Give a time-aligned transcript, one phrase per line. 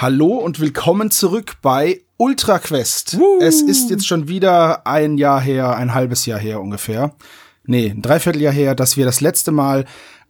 [0.00, 3.14] Hallo und willkommen zurück bei Ultra Quest.
[3.14, 3.40] Uh.
[3.40, 7.16] Es ist jetzt schon wieder ein Jahr her, ein halbes Jahr her ungefähr.
[7.64, 9.86] Nee, ein Dreivierteljahr her, dass wir das letzte Mal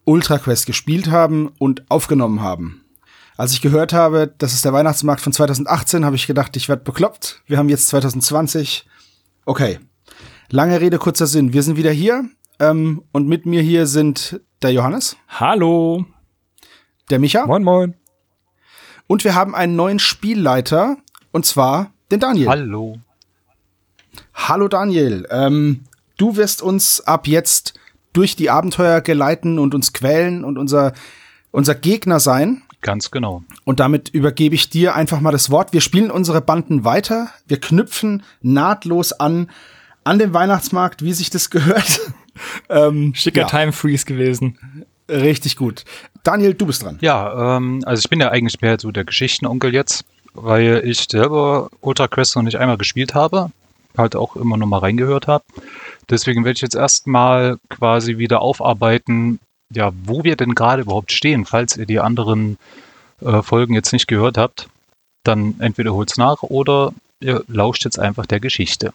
[0.06, 2.82] Ultra Quest gespielt haben und aufgenommen haben.
[3.36, 6.82] Als ich gehört habe, das ist der Weihnachtsmarkt von 2018, habe ich gedacht, ich werde
[6.82, 7.42] bekloppt.
[7.46, 8.86] Wir haben jetzt 2020.
[9.44, 9.80] Okay.
[10.48, 11.52] Lange Rede, kurzer Sinn.
[11.52, 12.24] Wir sind wieder hier.
[12.58, 15.18] Ähm, und mit mir hier sind der Johannes.
[15.28, 16.06] Hallo.
[17.10, 17.44] Der Micha.
[17.44, 18.07] Moin, moin.
[19.08, 20.98] Und wir haben einen neuen Spielleiter,
[21.32, 22.48] und zwar den Daniel.
[22.48, 22.98] Hallo.
[24.34, 25.26] Hallo Daniel.
[25.30, 25.84] Ähm,
[26.18, 27.74] du wirst uns ab jetzt
[28.12, 30.92] durch die Abenteuer geleiten und uns quälen und unser,
[31.50, 32.62] unser Gegner sein.
[32.82, 33.42] Ganz genau.
[33.64, 35.72] Und damit übergebe ich dir einfach mal das Wort.
[35.72, 37.30] Wir spielen unsere Banden weiter.
[37.46, 39.50] Wir knüpfen nahtlos an,
[40.04, 42.00] an den Weihnachtsmarkt, wie sich das gehört.
[42.68, 43.46] ähm, Schicker ja.
[43.46, 44.58] Time Freeze gewesen.
[45.08, 45.84] Richtig gut.
[46.22, 46.98] Daniel, du bist dran.
[47.00, 51.70] Ja, ähm, also ich bin ja eigentlich mehr so der Geschichtenonkel jetzt, weil ich selber
[51.80, 53.50] Ultra Quest noch nicht einmal gespielt habe,
[53.96, 55.44] halt auch immer noch mal reingehört habe.
[56.10, 59.38] Deswegen werde ich jetzt erstmal quasi wieder aufarbeiten,
[59.72, 62.58] ja, wo wir denn gerade überhaupt stehen, falls ihr die anderen
[63.20, 64.68] äh, Folgen jetzt nicht gehört habt.
[65.24, 68.92] Dann entweder holt's nach oder ihr lauscht jetzt einfach der Geschichte.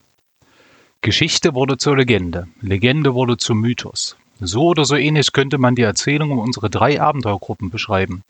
[1.01, 4.15] Geschichte wurde zur Legende, Legende wurde zum Mythos.
[4.45, 8.23] So oder so ähnlich könnte man die Erzählung um unsere drei Abenteuergruppen beschreiben.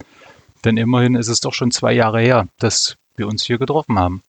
[0.64, 4.22] Denn immerhin ist es doch schon zwei Jahre her, dass wir uns hier getroffen haben.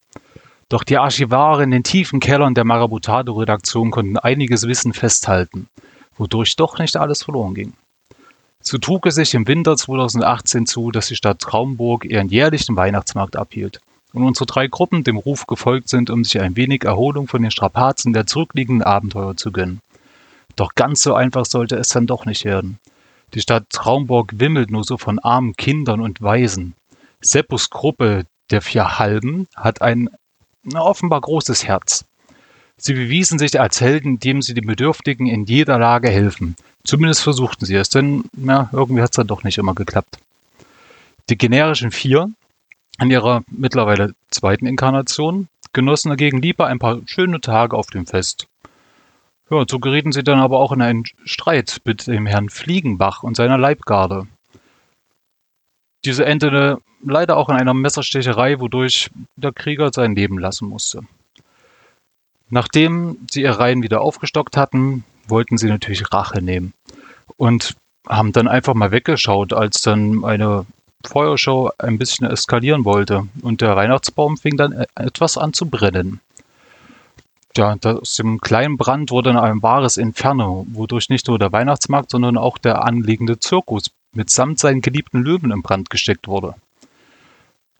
[0.67, 5.67] Doch die Archivare in den tiefen Kellern der Marabutado-Redaktion konnten einiges Wissen festhalten,
[6.17, 7.73] wodurch doch nicht alles verloren ging.
[8.61, 13.35] So trug es sich im Winter 2018 zu, dass die Stadt Traumburg ihren jährlichen Weihnachtsmarkt
[13.35, 13.79] abhielt
[14.11, 17.51] und unsere drei Gruppen dem Ruf gefolgt sind, um sich ein wenig Erholung von den
[17.51, 19.81] Strapazen der zurückliegenden Abenteuer zu gönnen.
[20.55, 22.79] Doch ganz so einfach sollte es dann doch nicht werden.
[23.33, 26.73] Die Stadt Traumburg wimmelt nur so von armen Kindern und Waisen.
[27.21, 30.09] Seppus Gruppe der vier Halben hat ein
[30.63, 32.05] na, offenbar großes Herz.
[32.77, 36.55] Sie bewiesen sich als Helden, indem sie den Bedürftigen in jeder Lage helfen.
[36.83, 40.17] Zumindest versuchten sie es, denn ja, irgendwie hat es dann doch nicht immer geklappt.
[41.29, 42.29] Die generischen vier,
[42.99, 48.47] in ihrer mittlerweile zweiten Inkarnation, genossen dagegen lieber ein paar schöne Tage auf dem Fest.
[49.49, 53.35] Ja, so gerieten sie dann aber auch in einen Streit mit dem Herrn Fliegenbach und
[53.35, 54.27] seiner Leibgarde.
[56.03, 61.01] Diese endete leider auch in einer Messerstecherei, wodurch der Krieger sein Leben lassen musste.
[62.49, 66.73] Nachdem sie ihre Reihen wieder aufgestockt hatten, wollten sie natürlich Rache nehmen
[67.37, 67.75] und
[68.07, 70.65] haben dann einfach mal weggeschaut, als dann eine
[71.05, 76.19] Feuershow ein bisschen eskalieren wollte und der Weihnachtsbaum fing dann e-, etwas an zu brennen
[77.57, 82.11] ja, aus dem kleinen Brand wurde dann ein wahres Inferno, wodurch nicht nur der Weihnachtsmarkt,
[82.11, 86.55] sondern auch der anliegende Zirkus mitsamt seinen geliebten Löwen in Brand gesteckt wurde.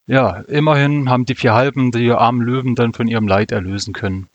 [0.08, 4.28] Ja, immerhin haben die vier Halben die armen Löwen dann von ihrem Leid erlösen können.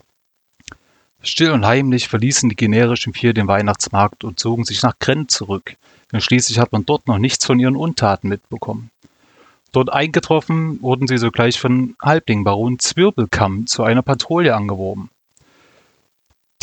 [1.23, 5.77] Still und heimlich verließen die generischen vier den Weihnachtsmarkt und zogen sich nach Grenz zurück,
[6.13, 8.91] denn schließlich hat man dort noch nichts von ihren Untaten mitbekommen.
[9.73, 15.11] Dort eingetroffen wurden sie sogleich von Halbling Baron Zwirbelkamm zu einer Patrouille angeworben.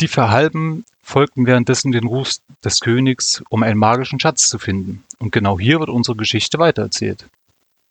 [0.00, 5.02] Die Verhalben folgten währenddessen den Ruf des Königs, um einen magischen Schatz zu finden.
[5.18, 7.28] Und genau hier wird unsere Geschichte weitererzählt.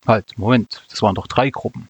[0.06, 1.90] Halt, Moment, das waren doch drei Gruppen.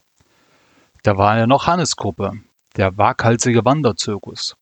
[1.03, 2.33] Da war ja noch Hannes Gruppe,
[2.77, 4.55] der waghalsige Wanderzirkus.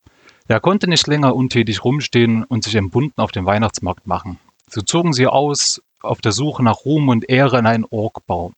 [0.50, 4.40] Er konnte nicht länger untätig rumstehen und sich entbunden auf den Weihnachtsmarkt machen.
[4.70, 8.52] So zogen sie aus auf der Suche nach Ruhm und Ehre in einen Orkbau,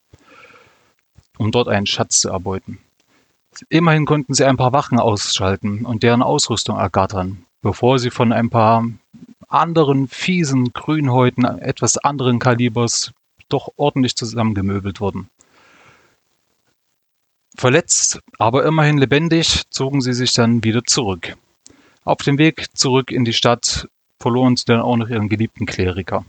[1.38, 2.80] um dort einen Schatz zu erbeuten.
[3.70, 8.50] Immerhin konnten sie ein paar Wachen ausschalten und deren Ausrüstung ergattern, bevor sie von ein
[8.50, 8.86] paar
[9.48, 13.14] anderen fiesen Grünhäuten etwas anderen Kalibers
[13.50, 15.30] doch ordentlich zusammengemöbelt wurden.
[17.56, 21.36] Verletzt, aber immerhin lebendig, zogen sie sich dann wieder zurück.
[22.04, 23.88] Auf dem Weg zurück in die Stadt
[24.20, 26.26] verloren sie dann auch noch ihren geliebten Kleriker.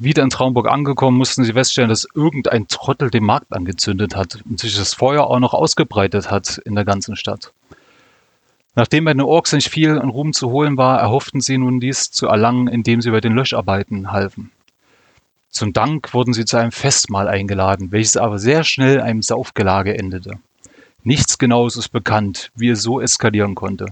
[0.00, 4.60] Wieder in Traumburg angekommen, mussten sie feststellen, dass irgendein Trottel den Markt angezündet hat und
[4.60, 7.52] sich das Feuer auch noch ausgebreitet hat in der ganzen Stadt.
[8.76, 12.12] Nachdem bei den Orks nicht viel an Ruhm zu holen war, erhofften sie nun dies
[12.12, 14.52] zu erlangen, indem sie bei den Löscharbeiten halfen.
[15.50, 20.38] Zum Dank wurden sie zu einem Festmahl eingeladen, welches aber sehr schnell einem Saufgelage endete.
[21.02, 23.86] Nichts Genaues ist bekannt, wie es so eskalieren konnte.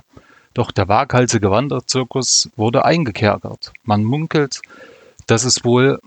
[0.54, 3.72] Doch der waghalsige Wanderzirkus wurde eingekerkert.
[3.82, 4.62] Man munkelt,
[5.26, 5.98] dass es wohl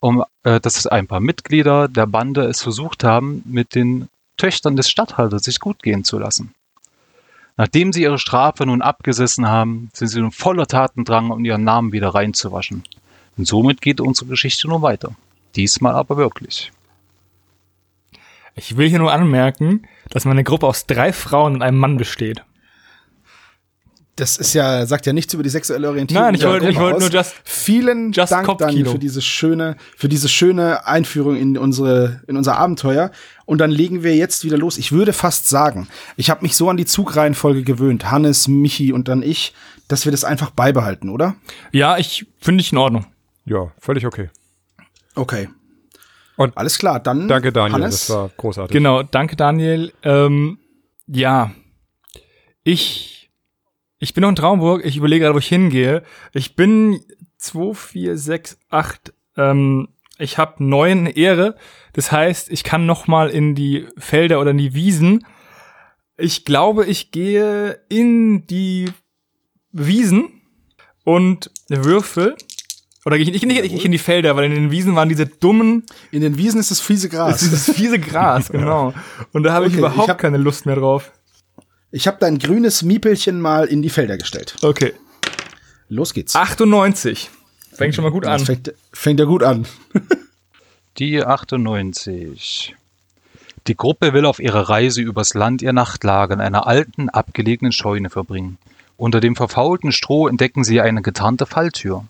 [0.00, 4.76] um, äh, dass es ein paar Mitglieder der Bande es versucht haben, mit den Töchtern
[4.76, 6.54] des Statthalters sich gut gehen zu lassen.
[7.56, 11.92] Nachdem sie ihre Strafe nun abgesessen haben, sind sie nun voller Tatendrang, um ihren Namen
[11.92, 12.84] wieder reinzuwaschen.
[13.36, 15.14] Und somit geht unsere Geschichte nun weiter.
[15.56, 16.72] Diesmal aber wirklich.
[18.54, 22.42] Ich will hier nur anmerken, dass meine Gruppe aus drei Frauen und einem Mann besteht.
[24.20, 26.24] Das ist ja, sagt ja nichts über die sexuelle Orientierung.
[26.24, 28.58] Nein, ich wollte- ich wollte nur just- Vielen just Dank.
[28.58, 33.10] Daniel, für diese schöne, für diese schöne Einführung in unsere, in unser Abenteuer.
[33.46, 34.78] Und dann legen wir jetzt wieder los.
[34.78, 39.08] Ich würde fast sagen, ich habe mich so an die Zugreihenfolge gewöhnt, Hannes, Michi und
[39.08, 39.54] dann ich,
[39.88, 41.34] dass wir das einfach beibehalten, oder?
[41.72, 43.06] Ja, ich finde ich in Ordnung.
[43.46, 44.28] Ja, völlig okay.
[45.14, 45.48] Okay.
[46.36, 48.72] Und Alles klar, dann Danke, Daniel, Hannes, das war großartig.
[48.72, 49.92] Genau, danke Daniel.
[50.02, 50.58] Ähm,
[51.06, 51.50] ja,
[52.64, 53.19] ich,
[54.00, 54.84] ich bin noch in Traumburg.
[54.84, 56.02] Ich überlege gerade, wo ich hingehe.
[56.32, 57.00] Ich bin
[57.38, 59.12] 2, 4, 6, 8.
[59.36, 59.88] Ähm,
[60.18, 61.54] ich habe neun Ehre.
[61.92, 65.24] Das heißt, ich kann noch mal in die Felder oder in die Wiesen.
[66.16, 68.90] Ich glaube, ich gehe in die
[69.72, 70.28] Wiesen
[71.04, 72.36] und würfel.
[73.06, 75.84] Oder gehe ich nicht, nicht in die Felder, weil in den Wiesen waren diese dummen
[76.10, 77.42] in den Wiesen ist das fiese das Gras.
[77.42, 78.92] ist dieses fiese Gras, genau.
[79.32, 81.10] Und da habe ich Okay, überhaupt ich hab- keine Lust mehr drauf.
[81.92, 84.56] Ich habe dein grünes Miepelchen mal in die Felder gestellt.
[84.62, 84.94] Okay.
[85.88, 86.36] Los geht's.
[86.36, 87.30] 98.
[87.72, 88.44] Fängt schon mal gut an.
[88.44, 89.66] fängt, fängt ja gut an.
[90.98, 92.76] Die 98.
[93.66, 98.10] Die Gruppe will auf ihrer Reise übers Land ihr Nachtlager in einer alten, abgelegenen Scheune
[98.10, 98.58] verbringen.
[98.96, 102.04] Unter dem verfaulten Stroh entdecken sie eine getarnte Falltür.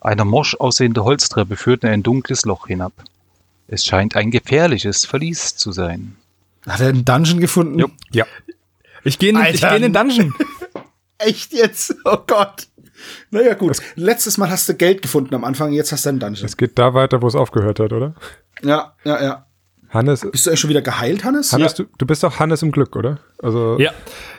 [0.00, 2.92] Eine morsch aussehende Holztreppe führt in ein dunkles Loch hinab.
[3.68, 6.16] Es scheint ein gefährliches Verlies zu sein.
[6.66, 7.78] Hat er einen Dungeon gefunden?
[7.78, 7.92] Jupp.
[8.12, 8.26] Ja.
[9.04, 10.34] Ich gehe in, ich geh in den Dungeon.
[11.18, 11.94] Echt jetzt?
[12.04, 12.66] Oh Gott.
[13.30, 13.78] Naja, gut.
[13.94, 16.44] Letztes Mal hast du Geld gefunden am Anfang, jetzt hast du einen Dungeon.
[16.46, 18.14] Es geht da weiter, wo es aufgehört hat, oder?
[18.62, 19.46] Ja, ja, ja.
[19.88, 21.52] Hannes, Bist du eigentlich schon wieder geheilt, Hannes?
[21.52, 23.18] Hannes du, du bist doch Hannes im Glück, oder?
[23.42, 23.90] Also, Ja.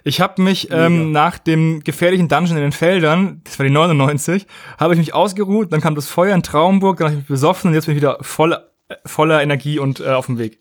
[0.05, 4.47] Ich habe mich ähm, nach dem gefährlichen Dungeon in den Feldern, das war die 99,
[4.79, 7.69] habe ich mich ausgeruht, dann kam das Feuer in Traumburg, dann habe ich mich besoffen
[7.69, 8.57] und jetzt bin ich wieder voll,
[9.05, 10.57] voller Energie und äh, auf dem Weg.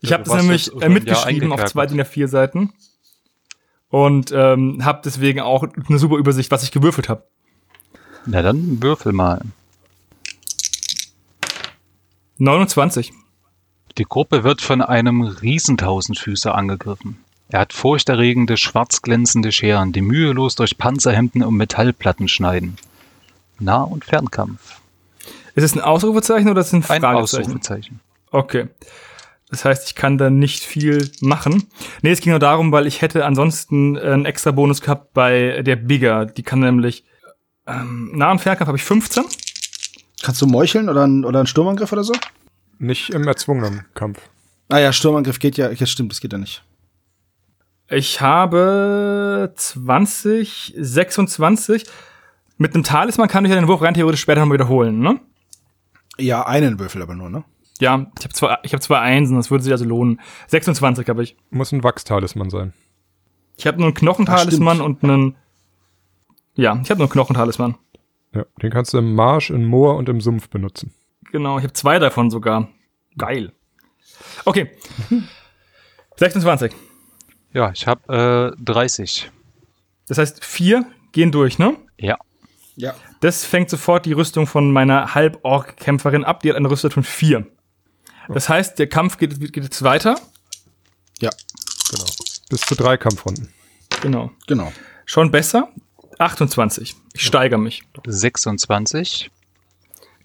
[0.00, 2.72] Ich Ja, habe das nämlich äh, mitgeschrieben auf zwei DIN A4 Seiten
[3.92, 7.24] und ähm, habe deswegen auch eine super Übersicht, was ich gewürfelt habe.
[8.24, 9.42] Na dann würfel mal.
[12.38, 13.12] 29.
[13.98, 17.18] Die Gruppe wird von einem Riesentausendfüßer angegriffen.
[17.50, 22.78] Er hat furchterregende, schwarz glänzende Scheren, die mühelos durch Panzerhemden und Metallplatten schneiden.
[23.58, 24.80] Nah- und Fernkampf.
[25.54, 27.42] Ist es ein Ausrufezeichen oder ist es ein Ein Fragezeichen?
[27.42, 28.00] Ausrufezeichen.
[28.30, 28.68] Okay.
[29.52, 31.68] Das heißt, ich kann da nicht viel machen.
[32.02, 35.62] Nee, es ging nur darum, weil ich hätte ansonsten äh, einen extra Bonus gehabt bei
[35.62, 36.26] der Bigger.
[36.26, 37.04] Die kann nämlich
[37.68, 39.24] ähm, Nah- und Fernkampf habe ich 15.
[40.22, 42.12] Kannst du meucheln oder, ein, oder einen Sturmangriff oder so?
[42.82, 44.20] nicht im erzwungenen Kampf.
[44.68, 46.62] Ah ja, Sturmangriff geht ja, ja stimmt, das geht ja nicht.
[47.88, 51.84] Ich habe 20, 26.
[52.58, 55.20] Mit einem Talisman kann ich ja den Wurf rein theoretisch später noch wiederholen, ne?
[56.18, 57.44] Ja, einen Würfel aber nur, ne?
[57.82, 60.20] Ja, ich habe zwei, ich habe zwei Einsen, das würde sich also lohnen.
[60.46, 61.36] 26 habe ich.
[61.50, 62.74] Muss ein Wachstalisman sein.
[63.56, 65.34] Ich habe nur einen Knochentalisman und einen.
[66.54, 67.74] Ja, ich habe nur einen Knochentalisman.
[68.36, 70.94] Ja, den kannst du im Marsch, im Moor und im Sumpf benutzen.
[71.32, 72.68] Genau, ich habe zwei davon sogar.
[73.18, 73.52] Geil.
[74.44, 74.70] Okay.
[76.18, 76.72] 26.
[77.52, 79.28] Ja, ich habe äh, 30.
[80.06, 81.76] Das heißt, vier gehen durch, ne?
[81.98, 82.16] Ja.
[82.76, 82.94] Ja.
[83.18, 86.42] Das fängt sofort die Rüstung von meiner Halborg-Kämpferin ab.
[86.44, 87.48] Die hat eine Rüstung von vier.
[88.28, 90.18] Das heißt, der Kampf geht, geht jetzt weiter.
[91.20, 91.30] Ja,
[91.92, 92.06] Genau.
[92.48, 93.48] Bis zu drei Kampfrunden.
[94.00, 94.30] Genau.
[94.46, 94.72] genau.
[95.04, 95.68] Schon besser.
[96.18, 96.96] 28.
[97.12, 97.82] Ich steigere mich.
[98.06, 99.30] 26.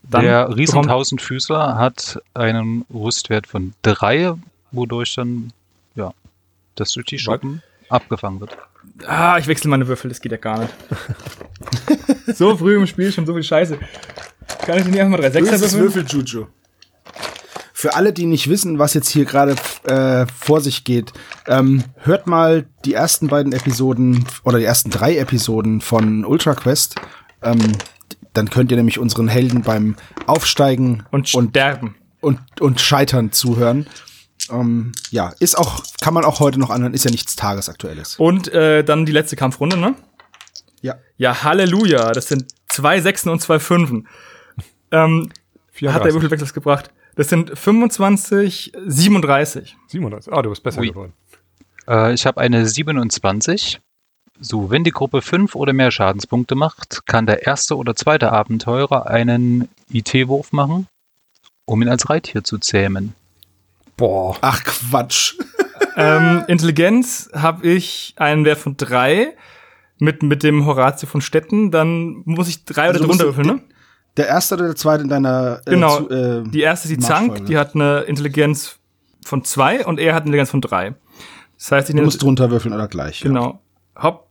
[0.04, 4.36] Dann Der Riesentausendfüßler hat einen Rüstwert von 3,
[4.72, 5.52] wodurch dann,
[5.96, 6.14] ja,
[6.76, 8.58] das durch die Schuppen abgefangen wird.
[9.06, 10.74] Ah, ich wechsle meine Würfel, das geht ja gar nicht.
[12.38, 13.78] so früh im Spiel schon so viel Scheiße.
[14.66, 16.06] Kann ich nicht einfach mal drei Sechser Böses würfeln?
[16.06, 16.48] Würfel-Juju.
[17.80, 21.14] Für alle, die nicht wissen, was jetzt hier gerade äh, vor sich geht,
[21.46, 26.96] ähm, hört mal die ersten beiden Episoden oder die ersten drei Episoden von Ultra Quest.
[27.44, 27.74] Ähm,
[28.34, 31.94] dann könnt ihr nämlich unseren Helden beim Aufsteigen Und und, sterben.
[32.20, 33.86] und, und Scheitern zuhören.
[34.50, 38.16] Ähm, ja, ist auch, kann man auch heute noch anhören, ist ja nichts Tagesaktuelles.
[38.16, 39.94] Und äh, dann die letzte Kampfrunde, ne?
[40.82, 40.96] Ja.
[41.18, 42.12] Ja, Halleluja.
[42.12, 44.08] Das sind zwei Sechsen und zwei Fünfen.
[44.90, 46.14] Ähm, hat der 34.
[46.16, 46.90] Würfelwechsel gebracht.
[47.18, 49.76] Das sind 25, 37.
[49.88, 50.32] 37.
[50.32, 50.90] Ah, du bist besser Ui.
[50.90, 51.14] geworden.
[51.88, 53.82] Äh, ich habe eine 27.
[54.40, 59.08] So, wenn die Gruppe 5 oder mehr Schadenspunkte macht, kann der erste oder zweite Abenteurer
[59.08, 60.88] einen IT-Wurf machen,
[61.66, 63.16] um ihn als Reittier zu zähmen.
[63.98, 64.38] Boah.
[64.42, 65.34] Ach Quatsch.
[65.96, 69.34] ähm, Intelligenz habe ich einen Wert von drei
[69.98, 71.72] mit, mit dem Horatio von Stetten.
[71.72, 73.62] Dann muss ich drei oder Also drunter würfeln, ne?
[74.18, 75.98] Der erste oder der zweite in deiner äh, Genau.
[75.98, 78.78] zu, äh, Die erste ist die Zank, die hat eine Intelligenz
[79.24, 80.96] von zwei und er hat eine Intelligenz von drei.
[81.58, 83.22] Das heißt, ich Du musst drunter würfeln oder gleich.
[83.22, 83.28] ja.
[83.28, 83.60] genau.
[84.02, 84.28] Hopp.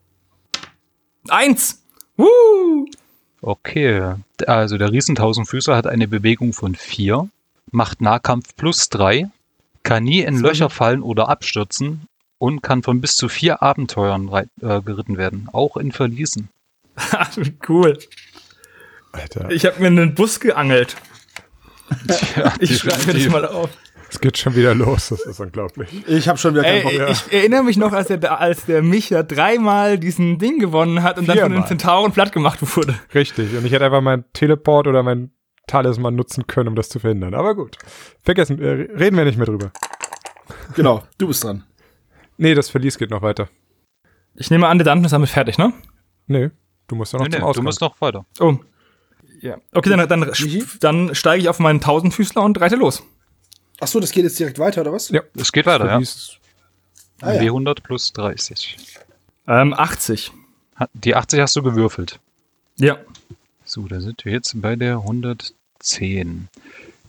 [1.28, 1.82] Eins.
[2.16, 2.86] Woo!
[3.42, 4.14] Okay,
[4.46, 7.28] also der Riesentausendfüßer hat eine Bewegung von 4,
[7.70, 9.28] macht Nahkampf plus 3,
[9.82, 14.28] kann nie in Löcher fallen oder abstürzen und kann von bis zu vier Abenteuern
[14.60, 16.48] äh, geritten werden, auch in Verliesen.
[17.68, 17.98] cool.
[19.20, 20.96] Alter, Ich habe mir einen Bus geangelt.
[22.60, 23.70] Ich schreibe mir das mal auf.
[24.10, 25.08] es geht schon wieder los.
[25.10, 25.88] Das ist unglaublich.
[26.08, 27.10] Ich habe schon wieder keinen Ey, Bock.
[27.10, 31.28] ich erinnere mich noch, als der, als der Micha dreimal diesen Ding gewonnen hat und
[31.28, 31.68] dann von den Viermal.
[31.68, 32.98] Zentauren platt gemacht wurde.
[33.14, 33.56] Richtig.
[33.56, 35.30] Und ich hätte einfach meinen Teleport oder meinen
[35.68, 37.34] Talisman nutzen können, um das zu verhindern.
[37.34, 37.76] Aber gut.
[38.22, 39.70] Vergessen, äh, reden wir nicht mehr drüber.
[40.74, 41.64] Genau, du bist dran.
[42.36, 43.48] Nee, das Verlies geht noch weiter.
[44.34, 45.72] Ich nehme an, der Dungeon ist damit fertig, ne?
[46.26, 46.50] Nee,
[46.88, 47.64] du musst ja noch Nee, zum nee, du Ausgang.
[47.64, 48.26] musst noch weiter.
[48.40, 48.56] Oh.
[49.40, 49.56] Ja.
[49.72, 50.32] Okay, dann, dann,
[50.80, 53.02] dann steige ich auf meinen Tausendfüßler und reite los.
[53.80, 55.10] Ach so, das geht jetzt direkt weiter, oder was?
[55.10, 55.20] Ja.
[55.34, 56.00] Es geht weiter, ja.
[57.20, 57.40] Ah, ja.
[57.42, 58.76] W100 plus 30.
[59.48, 60.32] Ähm, 80.
[60.78, 62.18] Ha- Die 80 hast du gewürfelt.
[62.78, 62.98] Ja.
[63.64, 66.48] So, da sind wir jetzt bei der 110.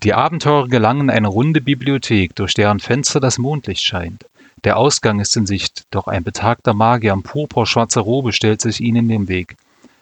[0.04, 4.26] Die Abenteurer gelangen in eine runde Bibliothek, durch deren Fenster das Mondlicht scheint.
[4.64, 8.98] Der Ausgang ist in Sicht, doch ein betagter Magier in purpurschwarzer Robe stellt sich ihnen
[8.98, 9.56] in den Weg.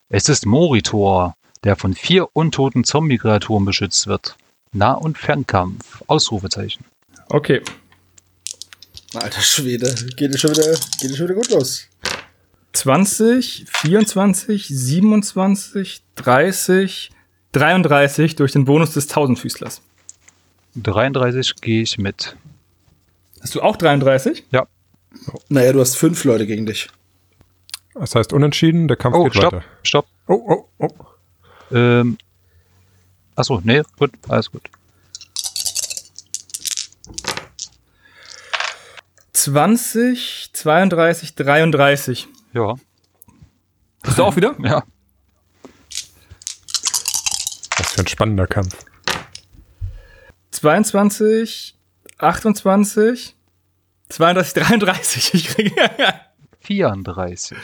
[0.09, 4.37] Es ist Moritor, der von vier untoten Zombie-Kreaturen beschützt wird.
[4.71, 6.03] Nah- und Fernkampf.
[6.07, 6.85] Ausrufezeichen.
[7.29, 7.61] Okay.
[9.15, 11.87] Alter Schwede, geht es schon wieder, geht es schon wieder gut los.
[12.73, 17.11] 20, 24, 27, 30,
[17.53, 19.81] 33 durch den Bonus des Tausendfüßlers.
[20.75, 22.35] 33 gehe ich mit.
[23.41, 24.43] Hast du auch 33?
[24.51, 24.67] Ja.
[25.47, 26.89] Naja, du hast fünf Leute gegen dich.
[27.93, 29.65] Das heißt unentschieden, der Kampf Oh, geht stopp, weiter.
[29.83, 30.05] stopp.
[30.27, 30.89] Oh, oh, oh.
[31.71, 32.17] Ähm,
[33.35, 34.69] achso, nee, gut, alles gut.
[39.33, 42.27] 20, 32, 33.
[42.53, 42.75] Ja,
[44.03, 44.55] Bist du auch wieder?
[44.59, 44.83] ja.
[47.77, 48.85] Was für ein spannender Kampf.
[50.51, 51.75] 22,
[52.17, 53.35] 28,
[54.09, 55.33] 32, 33.
[55.33, 55.75] Ich kriege.
[56.61, 57.57] 34.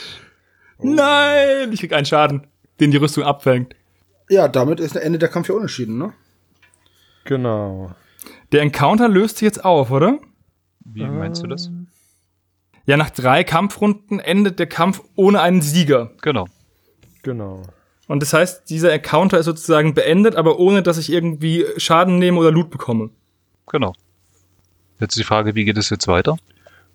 [0.79, 1.71] Nein!
[1.71, 2.47] Ich krieg einen Schaden,
[2.79, 3.75] den die Rüstung abfängt.
[4.31, 6.13] Ja, damit ist der Ende der Kampf ja unentschieden, ne?
[7.25, 7.91] Genau.
[8.53, 10.19] Der Encounter löst sich jetzt auf, oder?
[10.85, 11.69] Wie meinst du das?
[12.85, 16.11] Ja, nach drei Kampfrunden endet der Kampf ohne einen Sieger.
[16.21, 16.47] Genau.
[17.23, 17.63] Genau.
[18.07, 22.37] Und das heißt, dieser Encounter ist sozusagen beendet, aber ohne, dass ich irgendwie Schaden nehme
[22.37, 23.09] oder Loot bekomme.
[23.67, 23.91] Genau.
[25.01, 26.37] Jetzt die Frage, wie geht es jetzt weiter?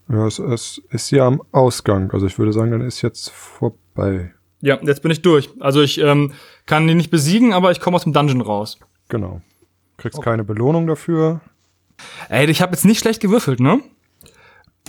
[0.09, 2.11] Ja, es, es ist ja am Ausgang.
[2.12, 4.33] Also ich würde sagen, dann ist jetzt vorbei.
[4.61, 5.51] Ja, jetzt bin ich durch.
[5.61, 6.33] Also ich ähm,
[6.65, 8.79] kann ihn nicht besiegen, aber ich komme aus dem Dungeon raus.
[9.09, 9.41] Genau.
[9.99, 11.41] Kriegst keine Belohnung dafür.
[12.29, 13.81] Ey, ich habe jetzt nicht schlecht gewürfelt, ne?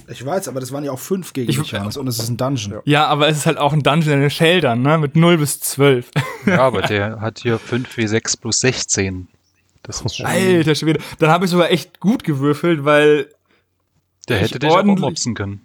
[0.10, 2.30] Ich weiß, aber das waren ja auch fünf gegen Ich- dich, Johannes, und es ist
[2.30, 2.72] ein Dungeon.
[2.74, 2.82] Ja.
[2.86, 4.98] Ja, aber es ist halt auch ein Dungeon in den Sheldern, ne?
[4.98, 6.12] Mit 0 bis 12.
[6.46, 9.28] Ja, aber der hat hier 5W6 plus 16.
[9.84, 11.00] Das ist schon, Alter Schwede.
[11.20, 13.28] Dann habe ich sogar echt gut gewürfelt, weil.
[14.30, 15.62] der hätte dich auch mopsen können.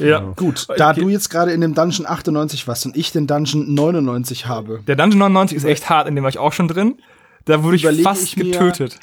[0.00, 0.20] Ja.
[0.36, 1.00] Gut, da Okay.
[1.00, 4.96] du jetzt gerade in dem Dungeon 98 warst und ich den Dungeon 99 habe, Der
[4.96, 6.96] Dungeon 99 ist echt hart, in dem war ich auch schon drin.
[7.44, 8.98] Da wurde ich Überlege fast ich mir- getötet.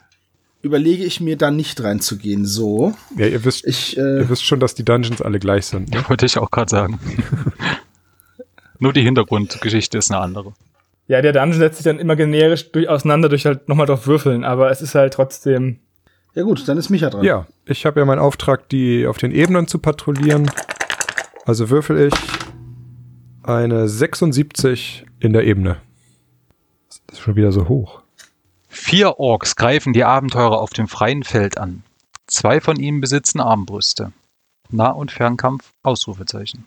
[0.62, 2.46] überlege ich mir da nicht reinzugehen.
[2.46, 5.90] So, Ja, ihr wisst, ich, äh, ihr wisst schon, dass die Dungeons alle gleich sind.
[5.94, 6.04] Ne?
[6.10, 7.00] Wollte ich auch gerade sagen.
[8.80, 10.54] Nur die Hintergrundgeschichte ist eine andere.
[11.08, 14.44] Ja, der Dungeon setzt sich dann immer generisch durch auseinander durch halt nochmal drauf würfeln,
[14.44, 15.80] aber es ist halt trotzdem.
[16.34, 17.24] ja gut, dann ist Micha dran.
[17.24, 20.50] Ja, ich habe ja meinen Auftrag, die auf den Ebenen zu patrouillieren.
[21.46, 22.14] Also würfel ich
[23.44, 25.78] eine 76 in der Ebene.
[27.08, 28.02] Das ist schon wieder so hoch.
[28.70, 31.84] Vier Orks greifen die Abenteurer auf dem freien Feld an.
[32.28, 34.14] Zwei von ihnen besitzen Armbrüste.
[34.70, 36.66] Nah- und Fernkampf, Ausrufezeichen.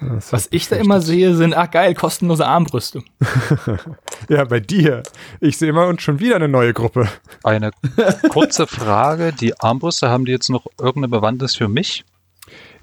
[0.00, 3.02] Was ich da immer sehe, sind, ach geil, kostenlose Armbrüste.
[4.28, 5.04] Ja, bei dir.
[5.40, 7.08] Ich sehe immer und schon wieder eine neue Gruppe.
[7.44, 7.70] Eine
[8.28, 9.32] kurze Frage.
[9.32, 12.04] Die Armbrüste, haben die jetzt noch irgendeine Bewandtnis für mich?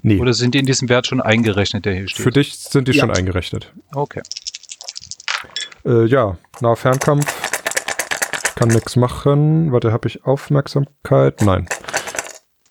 [0.06, 2.22] Nee, Oder sind die in diesem Wert schon eingerechnet, der hier steht?
[2.22, 3.00] für dich sind die Ja.
[3.00, 3.72] schon eingerechnet.
[3.92, 4.22] Okay.
[5.84, 7.26] Äh, ja, Nah-Fernkampf.
[8.54, 9.72] Kann nichts machen.
[9.72, 11.42] Warte, habe ich Aufmerksamkeit?
[11.42, 11.66] Nein.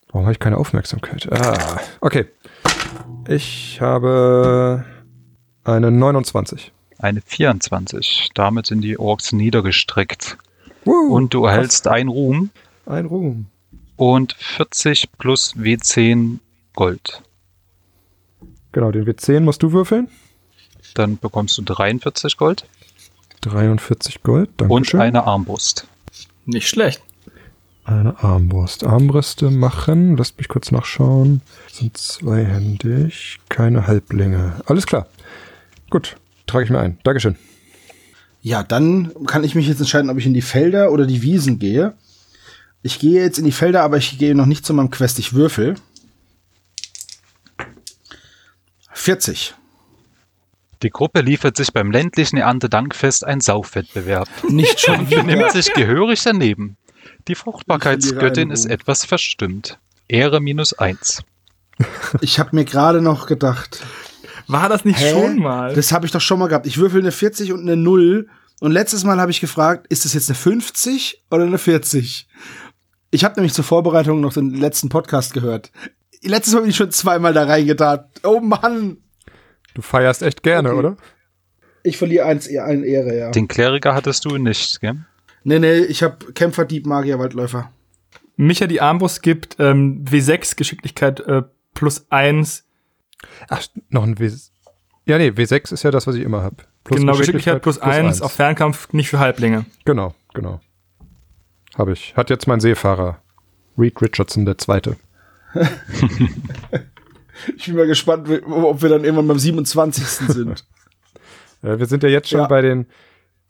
[0.08, 1.30] Warum habe ich keine Aufmerksamkeit?
[1.30, 2.24] Ah, okay.
[3.28, 4.86] Ich habe
[5.64, 6.72] eine 29.
[6.98, 8.30] Eine 24.
[8.32, 10.38] Damit sind die Orks niedergestreckt.
[10.86, 12.48] Uh, Und du erhältst ein Ruhm
[12.86, 13.46] ein Ruhm.
[13.96, 16.38] und 40 plus W10
[16.76, 17.22] Gold.
[18.70, 20.08] Genau, den W10 musst du würfeln.
[20.94, 22.64] Dann bekommst du 43 Gold
[23.50, 25.00] 43 Gold, und Dankeschön.
[25.00, 25.86] eine Armbrust.
[26.44, 27.02] Nicht schlecht.
[27.84, 28.84] Eine Armbrust.
[28.84, 31.40] Armbrüste machen, lasst mich kurz nachschauen,
[31.70, 34.60] sind zweihändig, keine Halblinge.
[34.66, 35.06] Alles klar.
[35.90, 36.16] Gut,
[36.46, 36.98] trage ich mir ein.
[37.04, 37.36] Dankeschön.
[38.42, 41.58] Ja, dann kann ich mich jetzt entscheiden, ob ich in die Felder oder die Wiesen
[41.58, 41.94] gehe.
[42.82, 45.18] Ich gehe jetzt in die Felder, aber ich gehe noch nicht zu meinem Quest.
[45.18, 45.76] Ich würfel.
[49.06, 49.54] 40.
[50.82, 55.50] Die Gruppe liefert sich beim ländlichen Erntedankfest ein Saufwettbewerb Nicht schon und benimmt wieder.
[55.52, 56.76] sich gehörig daneben.
[57.28, 59.78] Die Fruchtbarkeitsgöttin ist etwas verstimmt.
[60.08, 61.22] Ehre minus eins.
[62.20, 63.86] Ich habe mir gerade noch gedacht,
[64.48, 65.12] War das nicht Hä?
[65.12, 65.72] schon mal?
[65.72, 66.66] das habe ich doch schon mal gehabt.
[66.66, 68.28] Ich würfel eine 40 und eine 0.
[68.58, 72.26] Und letztes Mal habe ich gefragt, ist das jetzt eine 50 oder eine 40?
[73.12, 75.70] Ich habe nämlich zur Vorbereitung noch den letzten Podcast gehört.
[76.22, 78.04] Letztes Mal bin ich schon zweimal da reingetan.
[78.22, 78.98] Oh Mann!
[79.74, 80.78] Du feierst echt gerne, Okay.
[80.78, 80.96] oder?
[81.82, 83.30] Ich verliere eins, eine Ehre, ja.
[83.30, 85.04] Den Kleriker hattest du nicht, gell?
[85.44, 87.70] Nee, nee, ich habe Kämpfer, Dieb, Magier, Waldläufer.
[88.36, 91.42] Micha die Armbrust gibt ähm, W6 Geschicklichkeit äh,
[91.74, 92.64] plus 1.
[93.48, 94.30] Ach, noch ein W.
[95.06, 96.56] Ja, nee, W6 ist ja das, was ich immer habe.
[96.84, 99.64] Genau, Geschicklichkeit plus 1 auf Fernkampf, nicht für Halblinge.
[99.84, 100.60] Genau, genau.
[101.78, 102.16] Habe ich.
[102.16, 103.22] Hat jetzt mein Seefahrer.
[103.78, 104.96] Reed Richardson der Zweite.
[107.56, 110.04] Ich bin mal gespannt, ob wir dann irgendwann beim 27.
[110.06, 110.64] sind.
[111.62, 112.46] Äh, wir sind ja jetzt schon Ja.
[112.46, 112.86] bei den,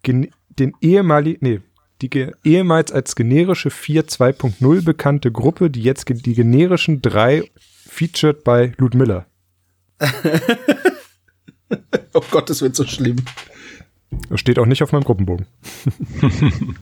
[0.03, 1.61] gen- den ehemaligen, nee,
[2.03, 7.49] die ehemals als generische 4 2.0 bekannte Gruppe, die jetzt die generischen 3
[7.89, 9.27] featured bei Ludmilla.
[12.13, 13.17] oh Gott, das wird so schlimm.
[14.29, 15.47] Das steht auch nicht auf meinem Gruppenbogen.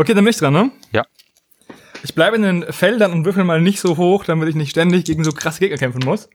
[0.00, 0.70] Okay, dann bin ich dran, ne?
[0.92, 1.04] Ja.
[2.04, 5.04] Ich bleibe in den Feldern und würfel mal nicht so hoch, damit ich nicht ständig
[5.04, 6.28] gegen so krasse Gegner kämpfen muss.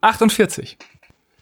[0.00, 0.78] 48.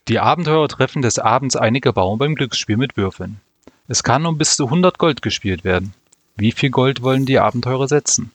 [0.09, 3.41] Die Abenteurer treffen des Abends einige Bauern beim Glücksspiel mit Würfeln.
[3.89, 5.95] Es kann um bis zu 100 Gold gespielt werden.
[6.37, 8.31] Wie viel Gold wollen die Abenteurer setzen?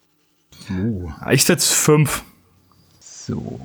[1.32, 2.24] Ich setz 5.
[3.00, 3.60] So.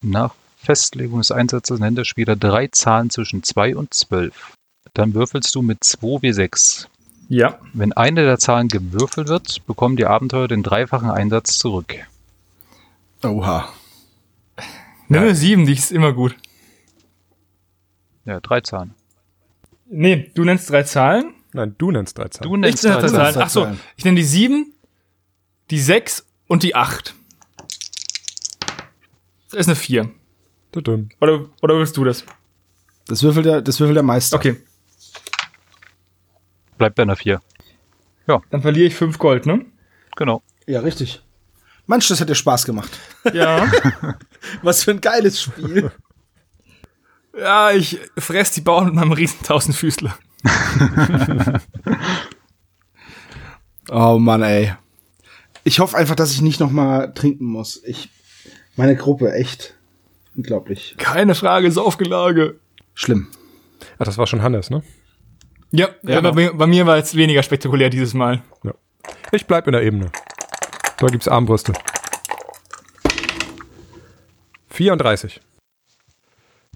[0.00, 4.54] Nach Festlegung des Einsatzes nennt der Spieler drei Zahlen zwischen 2 und 12.
[4.94, 6.86] Dann würfelst du mit 2w6.
[7.32, 7.58] Ja.
[7.72, 11.94] Wenn eine der Zahlen gewürfelt wird, bekommen die Abenteurer den dreifachen Einsatz zurück.
[13.24, 13.70] Oha.
[15.08, 16.36] Nimm eine 7, die ist immer gut.
[18.26, 18.92] Ja, drei Zahlen.
[19.88, 21.32] Nee, du nennst drei Zahlen.
[21.54, 22.50] Nein, du nennst drei Zahlen.
[22.50, 23.32] Du Ich nennst nenne drei drei Zahlen.
[23.32, 23.46] Zahlen.
[23.46, 23.80] Ach so, Zahlen.
[23.96, 24.74] ich nenne die 7,
[25.70, 27.14] die 6 und die 8.
[29.50, 30.10] Das ist eine 4.
[30.70, 31.08] Tudum.
[31.18, 32.26] Oder, oder willst du das?
[33.06, 34.36] Das würfelt der, das würfelt der Meister.
[34.36, 34.58] Okay,
[36.82, 37.40] Bleibt bei einer 4.
[38.26, 39.64] dann verliere ich 5 Gold, ne?
[40.16, 40.42] Genau.
[40.66, 41.22] Ja, richtig.
[41.86, 42.90] Mensch, das hat dir Spaß gemacht.
[43.32, 43.70] Ja.
[44.62, 45.92] Was für ein geiles Spiel.
[47.38, 50.18] ja, ich fress die Bauern mit meinem riesen Tausendfüßler.
[53.88, 54.74] Oh Mann, ey.
[55.64, 57.82] Ich hoffe einfach, dass ich nicht noch mal trinken muss.
[57.84, 58.08] Ich,
[58.74, 59.74] meine Gruppe, echt
[60.34, 60.96] unglaublich.
[60.98, 62.58] Keine Frage, Saufgelage.
[62.94, 63.28] Schlimm.
[63.98, 64.82] Ach, das war schon Hannes, ne?
[65.72, 68.42] Ja, ja bei, mir- bei mir war es weniger spektakulär dieses Mal.
[68.62, 68.72] Ja.
[69.32, 70.12] Ich bleib in der Ebene.
[70.98, 71.72] Da gibt's Armbrüste.
[74.70, 75.40] 34.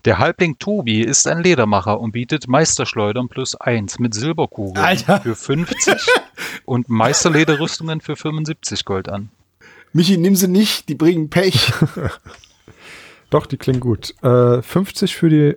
[0.04, 5.20] Der Halbling Tobi ist ein Ledermacher und bietet Meisterschleudern plus 1 mit Silberkugeln Alter.
[5.20, 5.94] für 50
[6.64, 9.30] und Meisterlederrüstungen für 75 Gold an.
[9.92, 11.72] Michi, nimm sie nicht, die bringen Pech.
[13.30, 14.14] Doch, die klingen gut.
[14.22, 15.56] Äh, 50 für die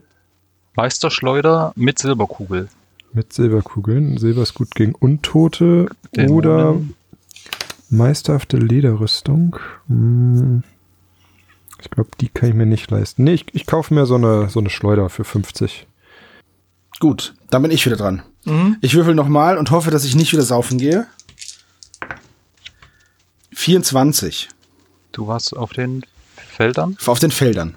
[0.75, 2.69] Meisterschleuder mit Silberkugel.
[3.13, 4.17] Mit Silberkugeln.
[4.17, 6.35] Silber ist gut gegen Untote Dämonen.
[6.35, 6.75] oder
[7.89, 9.57] meisterhafte Lederrüstung.
[9.87, 10.63] Hm.
[11.81, 13.23] Ich glaube, die kann ich mir nicht leisten.
[13.23, 15.87] Nee, ich, ich kaufe mir so eine, so eine Schleuder für 50.
[16.99, 18.21] Gut, dann bin ich wieder dran.
[18.43, 18.75] Mhm.
[18.81, 21.07] Ich würfel noch mal und hoffe, dass ich nicht wieder saufen gehe.
[23.53, 24.49] 24
[25.11, 26.03] Du warst auf den
[26.35, 26.97] Feldern?
[27.05, 27.75] auf den Feldern.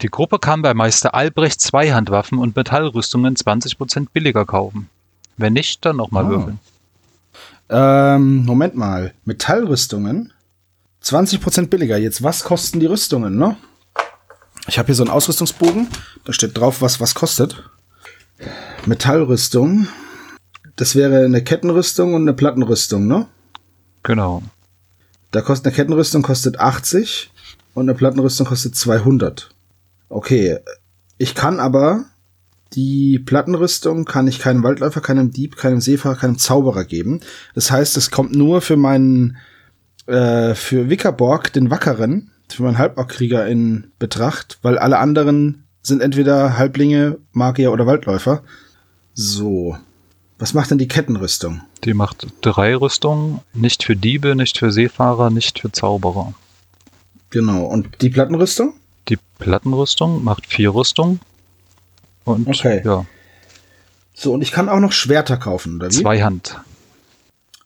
[0.00, 4.88] Die Gruppe kann bei Meister Albrecht Zweihandwaffen und Metallrüstungen 20% billiger kaufen.
[5.36, 6.28] Wenn nicht, dann nochmal Ah.
[6.28, 6.58] würfeln.
[7.70, 9.12] Ähm, Moment mal.
[9.24, 10.32] Metallrüstungen
[11.02, 11.96] 20% billiger.
[11.98, 13.56] Jetzt, was kosten die Rüstungen, ne?
[14.68, 15.88] Ich habe hier so einen Ausrüstungsbogen.
[16.24, 17.62] Da steht drauf, was was kostet.
[18.86, 19.88] Metallrüstung.
[20.76, 23.26] Das wäre eine Kettenrüstung und eine Plattenrüstung, ne?
[24.04, 24.42] Genau.
[25.32, 27.30] Da kostet eine Kettenrüstung kostet 80
[27.74, 29.50] und eine Plattenrüstung kostet 200.
[30.08, 30.58] Okay,
[31.18, 32.04] ich kann aber
[32.74, 37.20] die Plattenrüstung kann ich keinem Waldläufer, keinem Dieb, keinem Seefahrer, keinem Zauberer geben.
[37.54, 39.38] Das heißt, es kommt nur für meinen
[40.06, 46.58] äh, für Wickerborg, den Wackeren, für meinen Halborgkrieger in Betracht, weil alle anderen sind entweder
[46.58, 48.42] Halblinge, Magier oder Waldläufer.
[49.14, 49.76] So.
[50.38, 51.62] Was macht denn die Kettenrüstung?
[51.84, 56.32] Die macht drei Rüstungen, nicht für Diebe, nicht für Seefahrer, nicht für Zauberer.
[57.30, 57.64] Genau.
[57.64, 58.74] Und die Plattenrüstung?
[59.08, 61.20] Die Plattenrüstung macht vier Rüstungen.
[62.24, 62.82] Und Okay.
[62.84, 63.06] ja,
[64.14, 65.94] So, und ich kann auch noch Schwerter kaufen, oder wie?
[66.02, 66.60] Zweihand.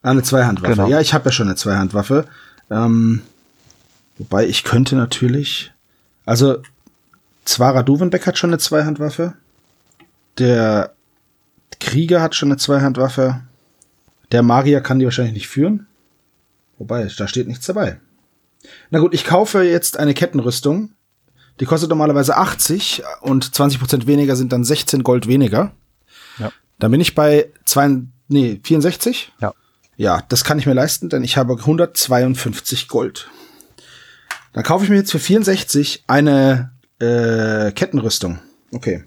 [0.03, 0.75] Ah, eine Zweihandwaffe.
[0.75, 0.89] Genau.
[0.89, 2.27] Ja, ich habe ja schon eine Zweihandwaffe.
[2.71, 3.23] Ähm,
[4.19, 5.73] wobei ich könnte natürlich.
[6.27, 6.59] Also,
[7.45, 9.35] Zwara Duvenbeck hat schon eine Zweihandwaffe.
[10.39, 10.93] Der
[11.81, 13.43] Krieger hat schon eine Zweihandwaffe.
[14.31, 15.87] Der Magier kann die wahrscheinlich nicht führen.
[16.79, 17.99] Wobei, da steht nichts dabei.
[18.91, 20.91] Na gut, ich kaufe jetzt eine Kettenrüstung.
[21.61, 25.73] Die kostet normalerweise 80 und 20% weniger sind dann 16 Gold weniger.
[26.39, 26.51] Ja.
[26.79, 29.33] Dann bin ich bei zwei, nee, 64?
[29.41, 29.53] Ja.
[29.97, 33.29] Ja, das kann ich mir leisten, denn ich habe 152 Gold.
[34.53, 38.39] Dann kaufe ich mir jetzt für 64 eine äh, Kettenrüstung.
[38.73, 39.05] Okay.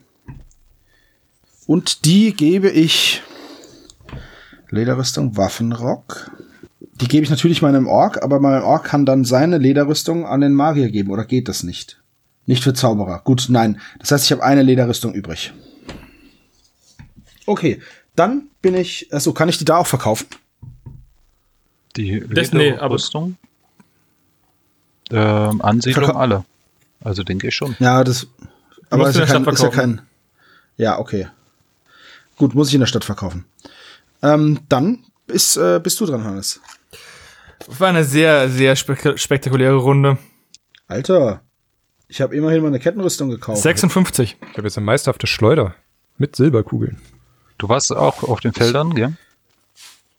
[1.67, 3.23] Und die gebe ich
[4.69, 6.31] Lederrüstung, Waffenrock.
[7.01, 10.53] Die gebe ich natürlich meinem Ork, aber mein Ork kann dann seine Lederrüstung an den
[10.53, 12.01] Magier geben, oder geht das nicht?
[12.45, 13.21] Nicht für Zauberer.
[13.23, 13.79] Gut, nein.
[13.99, 15.53] Das heißt, ich habe eine Lederrüstung übrig.
[17.45, 17.81] Okay,
[18.15, 20.27] dann bin ich, also kann ich die da auch verkaufen?
[21.95, 22.75] Die Das- nee.
[25.11, 26.45] Ähm, Ansiedlung Verkau- alle.
[27.03, 27.75] Also denke ich schon.
[27.79, 28.27] Ja, das.
[28.89, 30.01] Aber ist ja, kein, ist ja kein.
[30.77, 31.27] Ja, okay.
[32.37, 33.45] Gut, muss ich in der Stadt verkaufen.
[34.23, 36.59] Ähm, dann ist, äh, bist du dran, Hannes.
[37.59, 40.17] Das war eine sehr, sehr spek spektakuläre Runde.
[40.87, 41.41] Alter,
[42.15, 43.61] ich habe immerhin mal eine Kettenrüstung gekauft.
[43.61, 44.37] 56.
[44.51, 45.75] Ich habe jetzt eine meisterhafte Schleuder
[46.17, 47.01] mit Silberkugeln.
[47.57, 49.17] Du warst auch auf den Feldern, gell?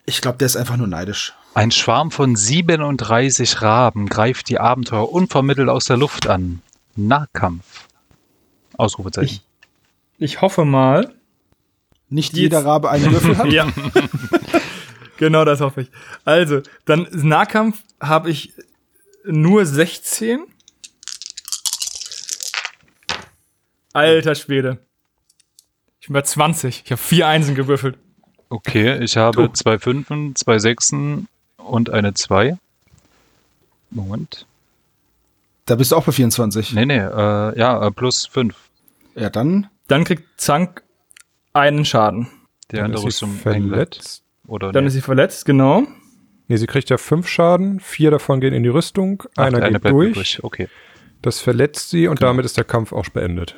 [0.05, 1.33] Ich glaube, der ist einfach nur neidisch.
[1.55, 6.61] Ein Schwarm von 37 Raben greift die Abenteuer unvermittelt aus der Luft an.
[6.97, 7.89] Nahkampf.
[8.77, 9.41] Ausrufezeichen.
[10.19, 11.15] Ich hoffe mal.
[12.11, 13.47] Nicht Die jeder jetzt- Rabe einen Würfel hat.
[13.53, 13.69] Ja.
[15.17, 15.91] genau das hoffe ich.
[16.27, 18.53] Also, dann Nahkampf habe ich
[19.25, 20.45] nur 16.
[23.97, 24.79] Alter Schwede.
[26.01, 26.83] Ich bin bei 20.
[26.85, 27.97] Ich habe vier Einsen gewürfelt.
[28.51, 32.59] Okay, ich habe zwei Fünfen, zwei Sechsen und eine Zwei.
[33.91, 34.47] Moment.
[35.65, 36.75] Da bist du auch bei 24.
[36.75, 38.55] Nee, nee, äh, ja, äh, plus fünf.
[39.15, 39.69] Ja, dann.
[39.89, 40.83] Dann kriegt Zank
[41.55, 42.29] einen Schaden.
[42.71, 43.41] Der an der ist bleibt.
[43.43, 44.23] verletzt.
[44.47, 44.89] Oder Dann nee.
[44.89, 45.85] ist sie verletzt, genau.
[46.49, 49.85] Nee, sie kriegt ja fünf Schaden, vier davon gehen in die Rüstung, Ach, einer geht
[49.85, 50.45] durch, übrig.
[50.45, 50.69] Okay.
[51.23, 53.57] das verletzt sie und damit ist der Kampf auch beendet.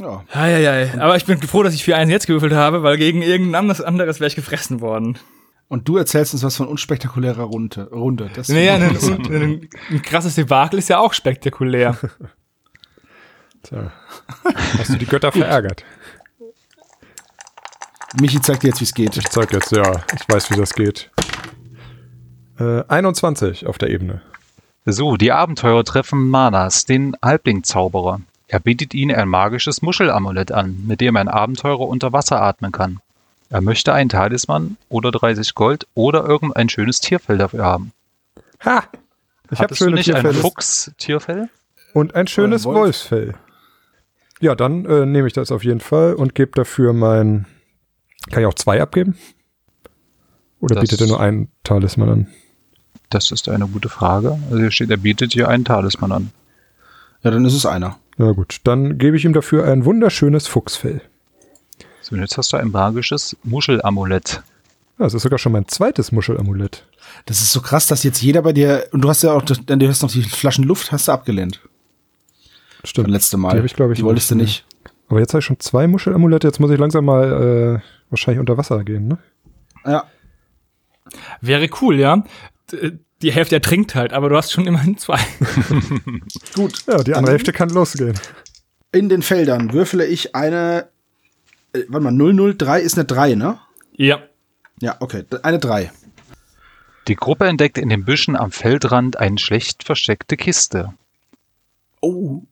[0.00, 0.24] Ja.
[0.32, 0.92] Eieiei.
[1.00, 3.80] Aber ich bin froh, dass ich vier Einsen jetzt gewürfelt habe, weil gegen irgendein anderes,
[3.80, 5.18] anderes wäre ich gefressen worden.
[5.68, 7.88] Und du erzählst uns was von unspektakulärer Runde.
[7.90, 8.30] Runde.
[8.34, 11.98] Das Naja, ein, ein, ein krasses Debakel ist ja auch spektakulär.
[13.62, 13.92] Tja.
[14.78, 15.84] Hast du die Götter verärgert?
[18.20, 19.16] Michi zeigt dir jetzt, wie es geht.
[19.16, 21.10] Ich zeig jetzt, ja, ich weiß, wie das geht.
[22.58, 24.22] Äh, 21 auf der Ebene.
[24.84, 28.20] So, die Abenteurer treffen Manas, den Halblingzauberer.
[28.48, 33.00] Er bietet ihnen ein magisches Muschelamulett an, mit dem ein Abenteurer unter Wasser atmen kann.
[33.50, 37.92] Er möchte einen Talisman oder 30 Gold oder irgendein schönes Tierfell dafür haben.
[38.64, 38.84] Ha!
[39.50, 41.48] Ich habe Hattest du schöne nicht ein Tierfelle Fuchs-Tierfell?
[41.92, 42.76] und ein schönes Wolf.
[42.78, 43.34] Wolfsfell.
[44.40, 47.46] Ja, dann äh, nehme ich das auf jeden Fall und gebe dafür mein.
[48.30, 49.16] Kann ich auch zwei abgeben?
[50.60, 52.26] Oder Das- bietet er nur einen Talisman an?
[53.10, 54.38] Das ist eine gute Frage.
[54.46, 56.30] Also hier steht, er bietet dir einen Talisman an.
[57.22, 57.98] Ja, dann ist es einer.
[58.16, 61.02] Na gut, dann gebe ich ihm dafür ein wunderschönes Fuchsfell.
[62.00, 64.42] So, und jetzt hast du ein magisches Muschelamulett.
[64.98, 66.86] Ja, das ist sogar schon mein zweites Muschelamulett.
[67.26, 68.86] Das ist so krass, dass jetzt jeder bei dir.
[68.92, 69.42] Und du hast ja auch.
[69.42, 69.54] Du
[69.88, 71.60] hast noch die Flaschen Luft, hast du abgelehnt.
[72.84, 73.08] Stimmt.
[73.08, 73.52] Das letzte Mal.
[73.52, 74.64] Die hab ich, glaub ich, Die wolltest du nicht.
[74.64, 74.92] nicht.
[75.08, 78.56] Aber jetzt habe ich schon zwei Muschelamulette, jetzt muss ich langsam mal äh, wahrscheinlich unter
[78.56, 79.18] Wasser gehen, ne?
[79.84, 80.04] Ja.
[81.40, 82.24] Wäre cool, ja.
[83.24, 85.18] Die Hälfte ertrinkt halt, aber du hast schon immerhin zwei.
[86.54, 86.84] Gut.
[86.86, 88.18] Ja, die andere Hälfte kann losgehen.
[88.92, 90.88] In den Feldern würfele ich eine.
[91.72, 93.58] Äh, warte mal, 003 ist eine 3, ne?
[93.96, 94.18] Ja.
[94.80, 95.24] Ja, okay.
[95.42, 95.90] Eine 3.
[97.08, 100.92] Die Gruppe entdeckt in den Büschen am Feldrand eine schlecht versteckte Kiste.
[102.02, 102.42] Oh.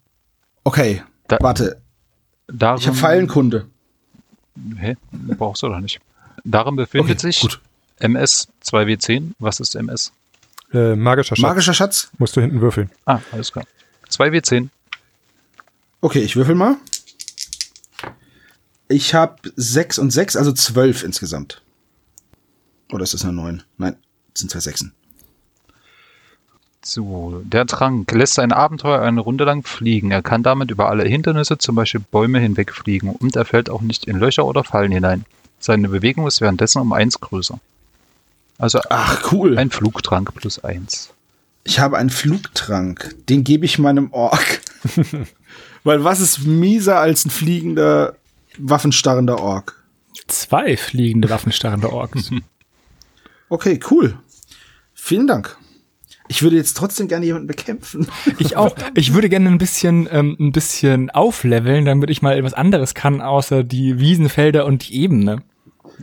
[0.65, 1.03] Okay.
[1.29, 1.83] Da, Warte.
[2.49, 3.67] darin, Ich habe Pfeilenkunde.
[4.79, 4.97] Hä?
[5.13, 6.01] Brauchst du doch nicht.
[6.45, 7.61] Darin befindet Okay, sich gut.
[7.99, 9.33] MS 2W10.
[9.39, 10.13] Was ist MS?
[10.73, 11.43] Äh, magischer Schatz.
[11.43, 12.11] Magischer Schatz?
[12.19, 12.91] Musst du hinten würfeln.
[13.05, 13.65] Ah, alles klar.
[14.11, 14.69] 2W10.
[16.01, 16.77] Okay, ich würfel mal.
[18.89, 21.63] Ich habe 6 und 6, also 12 insgesamt.
[22.93, 23.63] Oder ist das eine 9?
[23.79, 23.97] Nein,
[24.33, 24.93] das sind zwei Sechsen.
[26.85, 30.11] So, der Trank lässt ein Abenteuer eine Runde lang fliegen.
[30.11, 34.07] Er kann damit über alle Hindernisse, zum Beispiel Bäume, hinwegfliegen und er fällt auch nicht
[34.07, 35.25] in Löcher oder Fallen hinein.
[35.61, 37.61] Seine Bewegung ist währenddessen um eins größer.
[38.59, 39.59] Also Ach, cool.
[39.59, 41.13] ein Flugtrank plus eins.
[41.65, 43.15] Ich habe einen Flugtrank.
[43.29, 44.61] Den gebe ich meinem Ork.
[45.85, 48.17] Weil was ist mieser als ein fliegender,
[48.59, 49.83] waffenstarrender Ork?
[50.27, 52.31] Zwei fliegende waffenstarrende Orks.
[53.49, 54.17] Okay, cool.
[54.95, 55.59] Vielen Dank.
[56.29, 58.07] Ich würde jetzt trotzdem gerne jemanden bekämpfen.
[58.39, 58.75] Ich auch.
[58.95, 63.21] Ich würde gerne ein bisschen, ähm, ein bisschen aufleveln, damit ich mal etwas anderes kann,
[63.21, 65.43] außer die Wiesen, Felder und die Ebene.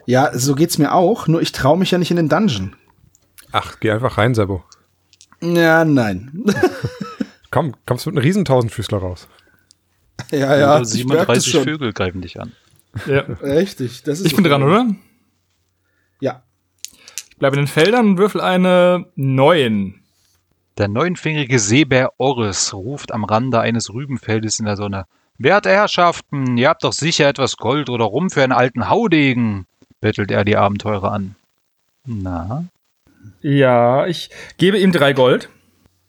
[0.05, 2.75] Ja, so geht's mir auch, nur ich traue mich ja nicht in den Dungeon.
[3.51, 4.63] Ach, geh einfach rein, Sebo.
[5.41, 6.43] Ja, nein.
[7.51, 9.27] Komm, kommst mit einem riesen Tausendfüßler raus.
[10.31, 11.63] ja, ja, das 37 schon.
[11.63, 12.51] Vögel greifen dich an.
[13.07, 13.21] Ja.
[13.41, 14.87] Richtig, das ist Ich bin dran, oder?
[16.19, 16.43] Ja.
[17.29, 19.95] Ich bleibe in den Feldern und würfel eine 9.
[20.77, 25.05] Der neunfingerige Seebär Oris ruft am Rande eines Rübenfeldes in der Sonne.
[25.37, 29.65] Werte Herrschaften, ihr habt doch sicher etwas Gold oder Rum für einen alten Haudegen,
[30.01, 31.35] bettelt er die Abenteurer an.
[32.05, 32.65] Na?
[33.41, 35.49] Ja, ich gebe ihm drei Gold.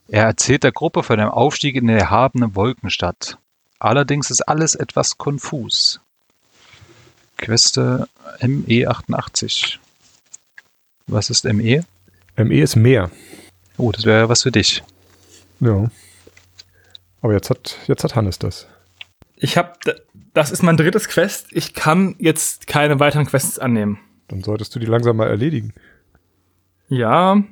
[0.08, 3.38] Er erzählt der Gruppe von einem Aufstieg in die erhabene Wolkenstadt.
[3.78, 6.00] Allerdings ist alles etwas konfus.
[7.36, 8.08] Queste
[8.40, 9.78] ME88.
[11.06, 11.84] Was ist ME?
[12.36, 13.10] ME ist mehr.
[13.76, 14.82] Oh, das wäre ja was für dich.
[15.60, 15.90] Ja.
[17.22, 18.66] Aber jetzt hat, jetzt hat Hannes das.
[19.36, 19.72] Ich habe,
[20.34, 21.48] das ist mein drittes Quest.
[21.50, 23.98] Ich kann jetzt keine weiteren Quests annehmen.
[24.28, 25.72] Dann solltest du die langsam mal erledigen.
[26.88, 27.42] Ja,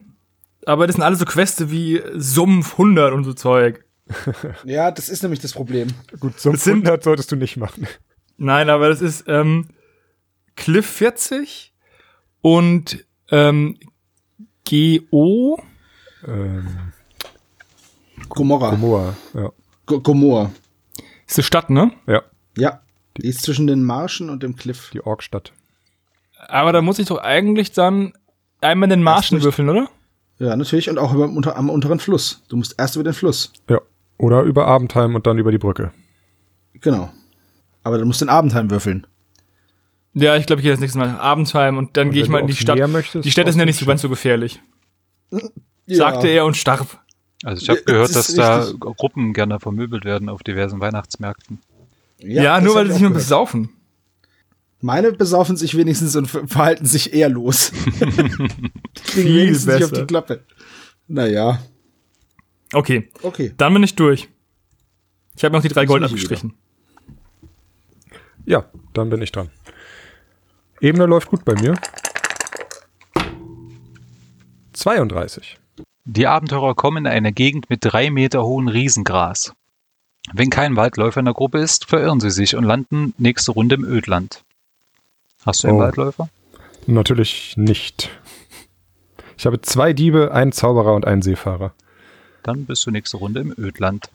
[0.66, 3.84] aber das sind alle so Quests wie Sumpf 100 und so Zeug.
[4.64, 5.88] Ja, das ist nämlich das Problem.
[6.18, 7.86] Gut, Das sind- 100 solltest du nicht machen.
[8.36, 9.68] Nein, aber das ist ähm,
[10.56, 11.74] Cliff 40
[12.40, 13.76] und ähm,
[14.68, 15.60] GO.
[16.26, 16.92] Ähm,
[18.28, 18.70] Gomorra.
[18.70, 19.50] Gomorra, ja.
[19.86, 20.50] G Gomorra.
[21.26, 21.92] Ist eine Stadt, ne?
[22.06, 22.22] Ja,
[22.58, 22.80] Ja.
[23.16, 24.90] Die ist zwischen den Marschen und dem Cliff.
[24.92, 25.52] die Orkstadt.
[26.48, 28.12] Aber da muss ich doch eigentlich dann
[28.60, 29.88] einmal in den Marschen nicht- würfeln, oder?
[30.38, 30.88] Ja, natürlich.
[30.88, 32.42] Und auch über, unter, am unteren Fluss.
[32.48, 33.52] Du musst erst über den Fluss.
[33.68, 33.80] Ja.
[34.18, 35.90] Oder über Abendheim und dann über die Brücke.
[36.74, 37.10] Genau.
[37.82, 39.06] Aber du musst den Abendheim würfeln.
[40.14, 42.40] Ja, ich glaube, ich gehe das nächste Mal nach Abendheim und dann gehe ich mal
[42.40, 42.78] in die Stadt.
[42.88, 44.60] Möchtest, die Städte auf sind ja nicht so ganz so gefährlich.
[45.86, 45.96] Ja.
[45.96, 47.00] Sagte er und starb.
[47.44, 48.66] Also ich habe gehört, das dass ist da.
[48.78, 51.60] Gruppen gerne vermöbelt werden auf diversen Weihnachtsmärkten.
[52.20, 53.70] Ja, das nur weil sie sich nur besaufen.
[54.80, 57.72] Meine besaufen sich wenigstens und ver- verhalten sich ehrlos.
[57.98, 58.12] Kriegen
[58.94, 60.02] Viel wenigstens nicht auf besser.
[60.02, 60.44] die Klappe.
[61.08, 61.60] Naja,
[62.74, 63.54] Okay, okay.
[63.56, 64.28] dann bin ich durch.
[65.36, 66.52] Ich habe noch die drei Gold abgestrichen.
[68.44, 69.48] Ja, dann bin ich dran.
[70.80, 71.74] Ebene läuft gut bei mir.
[74.74, 75.58] 32.
[76.04, 79.54] Die Abenteurer kommen in eine Gegend mit drei Meter hohem Riesengras.
[80.34, 83.84] Wenn kein Waldläufer in der Gruppe ist, verirren sie sich und landen nächste Runde im
[83.84, 84.44] Ödland.
[85.44, 85.80] Hast du einen Oh.
[85.80, 86.28] Waldläufer?
[86.86, 88.10] Natürlich nicht.
[89.36, 91.72] Ich habe zwei Diebe, einen Zauberer und einen Seefahrer.
[92.42, 94.10] Dann bist du nächste Runde im Ödland.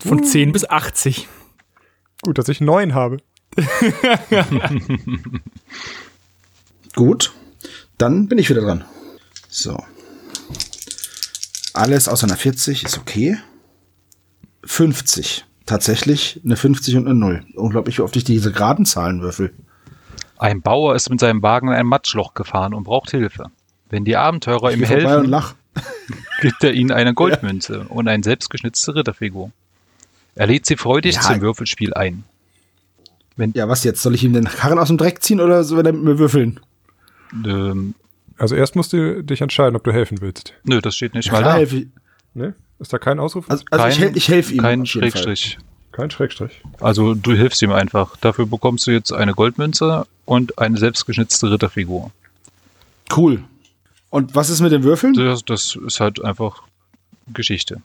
[0.00, 1.28] Von 10 bis 80.
[2.22, 3.18] Gut, dass ich neun habe.
[6.94, 7.32] Gut.
[7.98, 8.84] Dann bin ich wieder dran.
[9.48, 9.82] So.
[11.74, 13.38] Alles außer einer 40 ist okay.
[14.64, 15.44] 50.
[15.66, 17.44] Tatsächlich eine 50 und eine 0.
[17.54, 19.52] Unglaublich, wie oft ich diese geraden Zahlen würfel.
[20.38, 23.46] Ein Bauer ist mit seinem Wagen in ein Matschloch gefahren und braucht Hilfe.
[23.90, 25.54] Wenn die Abenteurer ihm helfen, lach.
[26.40, 29.52] gibt er ihnen eine Goldmünze und eine selbstgeschnitzte Ritterfigur.
[30.34, 31.20] Er lädt sie freudig Ja.
[31.22, 32.24] zum Würfelspiel ein.
[33.54, 34.02] Ja, was jetzt?
[34.02, 36.60] Soll ich ihm den Karren aus dem Dreck ziehen oder soll er mit mir würfeln?
[37.46, 37.94] Ähm,
[38.36, 40.54] Also erst musst du dich entscheiden, ob du helfen willst.
[40.64, 41.54] nö, das steht nicht Ja, mal da.
[41.54, 41.86] helfe ich.
[42.34, 42.54] Ne?
[42.82, 43.48] Ist da kein Ausruf?
[43.48, 44.60] Also, also ich, hel ich helfe ihm.
[44.60, 44.84] Kein.
[44.86, 45.56] Schrägstrich.
[45.92, 46.60] kein Schrägstrich.
[46.80, 48.16] Also du hilfst ihm einfach.
[48.18, 52.10] Dafür bekommst du jetzt eine Goldmünze und eine selbstgeschnitzte Ritterfigur.
[53.16, 53.44] Cool.
[54.10, 55.14] Und was ist mit den Würfeln?
[55.14, 56.62] Das, das ist halt einfach
[57.32, 57.80] Geschichte.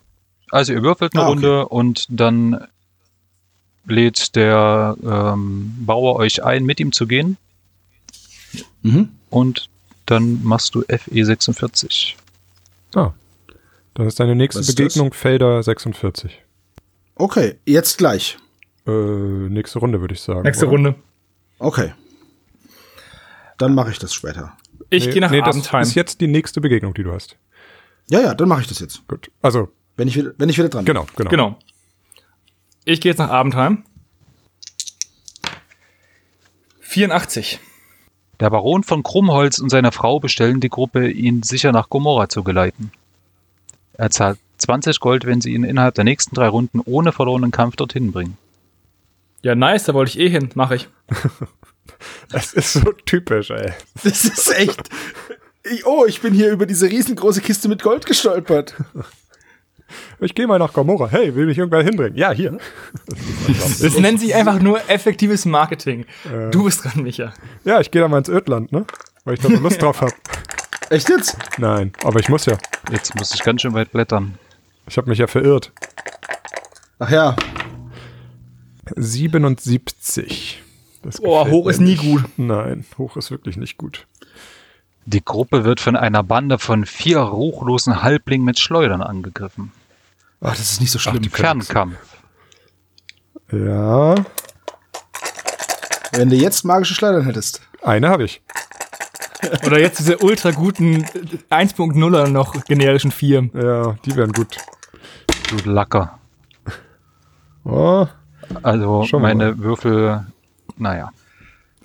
[0.51, 1.33] Also ihr würfelt eine Ah, okay.
[1.35, 2.65] Runde und dann
[3.85, 7.37] lädt der ähm, Bauer euch ein, mit ihm zu gehen
[8.81, 9.09] Mhm.
[9.29, 9.69] und
[10.05, 12.13] dann machst du FE46.
[12.95, 13.11] Ah.
[13.97, 16.43] Dann ist deine nächste ist Begegnung Felder 46.
[17.15, 18.37] Okay, jetzt gleich.
[18.85, 20.43] Äh, nächste Runde würde ich sagen.
[20.43, 20.71] Nächste oder?
[20.73, 20.95] Runde.
[21.57, 21.93] Okay.
[23.57, 24.55] Dann mache ich das später.
[24.91, 25.81] Ich Nee, gehe nach nee, das Abendheim.
[25.81, 27.37] ist jetzt die nächste Begegnung, die du hast.
[28.11, 29.07] Ja, ja, dann mache ich das jetzt.
[29.07, 29.31] Gut.
[29.41, 30.93] Also, Wenn ich wieder, wenn ich wieder dran bin.
[30.93, 31.29] genau, genau.
[31.31, 31.59] Genau.
[32.85, 33.83] Ich gehe jetzt nach Abendheim.
[36.81, 37.59] 84.
[38.39, 42.43] Der Baron von Krummholz und seine Frau bestellen die Gruppe, ihn sicher nach Gomorra zu
[42.43, 42.91] geleiten.
[43.97, 47.75] Er zahlt 20 Gold, wenn sie ihn innerhalb der nächsten drei Runden ohne verlorenen Kampf
[47.75, 48.37] dorthin bringen.
[49.41, 50.49] Ja, nice, da wollte ich eh hin.
[50.55, 50.87] Mache ich.
[52.31, 53.71] Das ist so typisch, ey.
[54.03, 54.89] Das ist echt.
[55.63, 58.75] Ich, oh, ich bin hier über diese riesengroße Kiste mit Gold gestolpert.
[60.19, 61.07] Ich gehe mal nach Gomorra.
[61.09, 62.17] Hey, will mich irgendwer hinbringen?
[62.17, 62.57] Ja, hier.
[63.81, 66.05] Das nennt sich einfach nur effektives Marketing.
[66.51, 67.33] Du bist dran, Micha.
[67.63, 68.85] Ja, ich gehe da mal ins Ödland, ne?
[69.23, 70.13] Weil ich da so Lust drauf habe.
[70.89, 71.37] Echt jetzt?
[71.57, 72.57] Nein, aber ich muss ja.
[72.91, 74.37] Jetzt muss ich ganz schön weit blättern.
[74.87, 75.71] Ich habe mich ja verirrt.
[76.99, 77.35] Ach ja.
[78.95, 80.63] 77.
[81.03, 82.23] Das Oh, hoch ist nie gut.
[82.37, 84.07] Nein, hoch ist wirklich nicht gut.
[85.05, 89.71] Die Gruppe wird von einer Bande von vier ruchlosen Halblingen mit Schleudern angegriffen.
[90.41, 91.23] Ach, das ist nicht so schlimm.
[91.25, 91.95] Fernkampf.
[93.51, 94.15] Ja,
[96.11, 97.61] Wenn du jetzt magische Schleudern hättest.
[97.81, 98.41] eine habe ich.
[99.65, 101.03] Oder jetzt diese ultra guten
[101.49, 103.49] 1.0er noch generischen 4.
[103.53, 104.57] Ja, die wären gut.
[105.49, 106.19] Du Lacker.
[107.63, 108.07] Oh,
[108.63, 110.25] Also wir meine Würfel,
[110.77, 111.11] naja.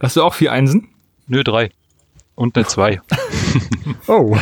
[0.01, 0.89] Hast du auch vier Einsen?
[1.27, 1.71] Nö, drei.
[2.35, 3.01] Und eine zwei.
[4.07, 4.37] oh.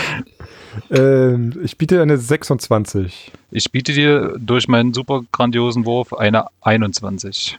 [0.91, 3.33] ähm, ich biete eine 26.
[3.51, 7.59] Ich biete dir durch meinen super grandiosen Wurf eine 21.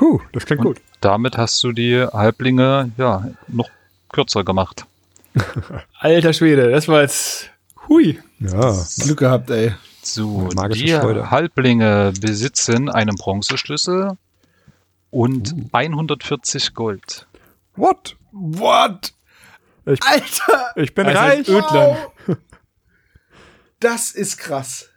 [0.00, 0.80] Huh, das klingt gut.
[1.00, 3.68] Damit hast du die Halblinge ja noch
[4.12, 4.86] kürzer gemacht.
[5.98, 7.50] Alter Schwede, das war jetzt.
[7.88, 8.20] Hui.
[8.38, 9.74] Ja, Glück gehabt, ey.
[10.02, 11.30] So, Magische die.
[11.30, 14.16] Halblinge besitzen einen Bronzeschlüssel
[15.10, 15.68] und Uh.
[15.72, 17.26] 140 Gold.
[17.76, 18.16] what?
[18.32, 19.12] What?
[19.84, 20.72] Ich, Alter!
[20.76, 21.48] ich bin Also reich.
[21.48, 21.98] Ödland.
[23.80, 24.88] Das ist krass.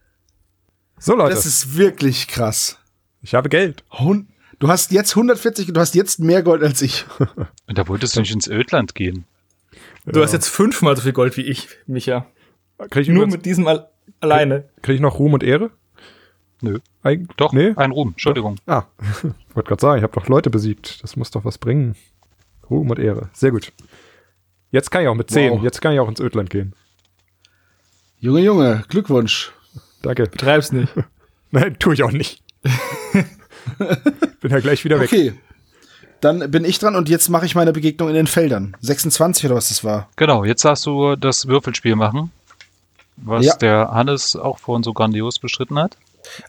[0.99, 2.77] So, Leute, Das ist wirklich krass.
[3.21, 3.83] ich habe Geld.
[3.91, 4.27] Hun
[4.59, 7.05] du hast jetzt 140, du hast jetzt mehr Gold als ich.
[7.67, 9.25] Und da wolltest du nicht ins Ödland gehen.
[10.05, 12.27] Du hast jetzt fünfmal so viel Gold wie ich, Micha.
[12.89, 13.89] Krieg ich, Nur mit diesem al
[14.19, 14.69] alleine.
[14.81, 15.71] krieg ich noch Ruhm und Ehre?
[16.61, 16.79] Nö.
[17.03, 17.73] Eig Doch, Nee?
[17.75, 18.57] ein Ruhm, Entschuldigung.
[18.65, 18.83] Ah,
[19.49, 21.01] ich wollte gerade sagen, ich habe doch Leute besiegt.
[21.03, 21.95] Das muss doch was bringen.
[22.69, 23.29] Ruhm und Ehre.
[23.33, 23.71] Sehr gut.
[24.71, 25.51] Jetzt kann ich auch mit 10.
[25.53, 25.63] Wow.
[25.63, 26.73] Jetzt kann ich auch ins Ödland gehen.
[28.19, 29.51] Junge, Junge, Glückwunsch.
[30.01, 30.23] Danke.
[30.23, 30.91] Betreib's nicht.
[31.51, 32.43] Nein, tue ich auch nicht.
[34.41, 35.11] bin ja gleich wieder weg.
[35.11, 35.33] Okay.
[36.21, 38.75] Dann bin ich dran und jetzt mache ich meine Begegnung in den Feldern.
[38.81, 40.09] 26 oder was das war.
[40.15, 42.31] Genau, jetzt darfst du das Würfelspiel machen,
[43.17, 43.55] was Ja.
[43.57, 45.97] der Hannes auch vorhin so grandios beschritten hat.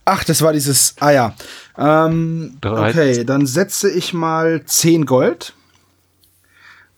[0.07, 0.95] Ach, das war dieses.
[1.01, 1.35] Ah ja.
[1.77, 5.53] Ähm, Drei- okay, dann setze ich mal 10 Gold.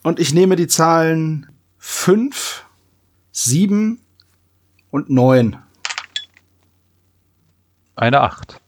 [0.04, 1.46] Und ich nehme die Zahlen
[1.78, 2.64] 5,
[3.32, 3.98] 7
[4.90, 5.56] und 9.
[7.96, 8.60] Eine Acht.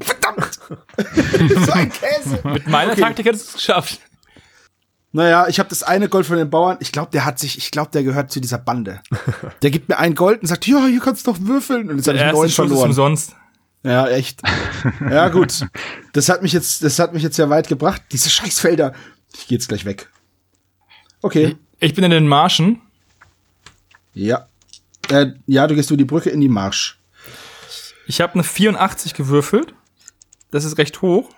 [0.00, 0.54] Verdammt!
[1.66, 2.40] so ein Käse.
[2.44, 3.00] Mit meiner Okay.
[3.00, 4.00] Taktik hättest du es geschafft.
[5.12, 6.76] Naja, ich habe das eine Gold von den Bauern.
[6.80, 9.00] Ich glaube, der hat sich, ich glaube, der gehört zu dieser Bande.
[9.62, 11.90] Der gibt mir ein Gold und sagt, ja, hier kannst du doch würfeln.
[11.90, 12.88] Und jetzt habe ich neun Schuss ist verloren.
[12.88, 13.34] umsonst.
[13.82, 14.42] Ja, echt.
[15.10, 15.66] Ja, gut.
[16.12, 18.02] Das hat mich jetzt, das hat mich jetzt ja weit gebracht.
[18.12, 18.92] Diese Scheißfelder.
[19.34, 20.10] Ich gehe jetzt gleich weg.
[21.22, 21.56] Okay.
[21.80, 22.80] Ich bin in den Marschen.
[24.12, 24.46] Ja.
[25.10, 26.98] Äh, ja, du gehst über die Brücke in die Marsch.
[28.06, 29.74] Ich habe eine 84 gewürfelt.
[30.50, 31.28] Das ist recht hoch.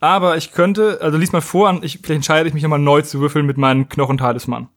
[0.00, 3.02] Aber ich könnte, also lies mal vor, und ich, vielleicht entscheide ich mich nochmal neu
[3.02, 4.68] zu würfeln mit meinem Knochentalisman.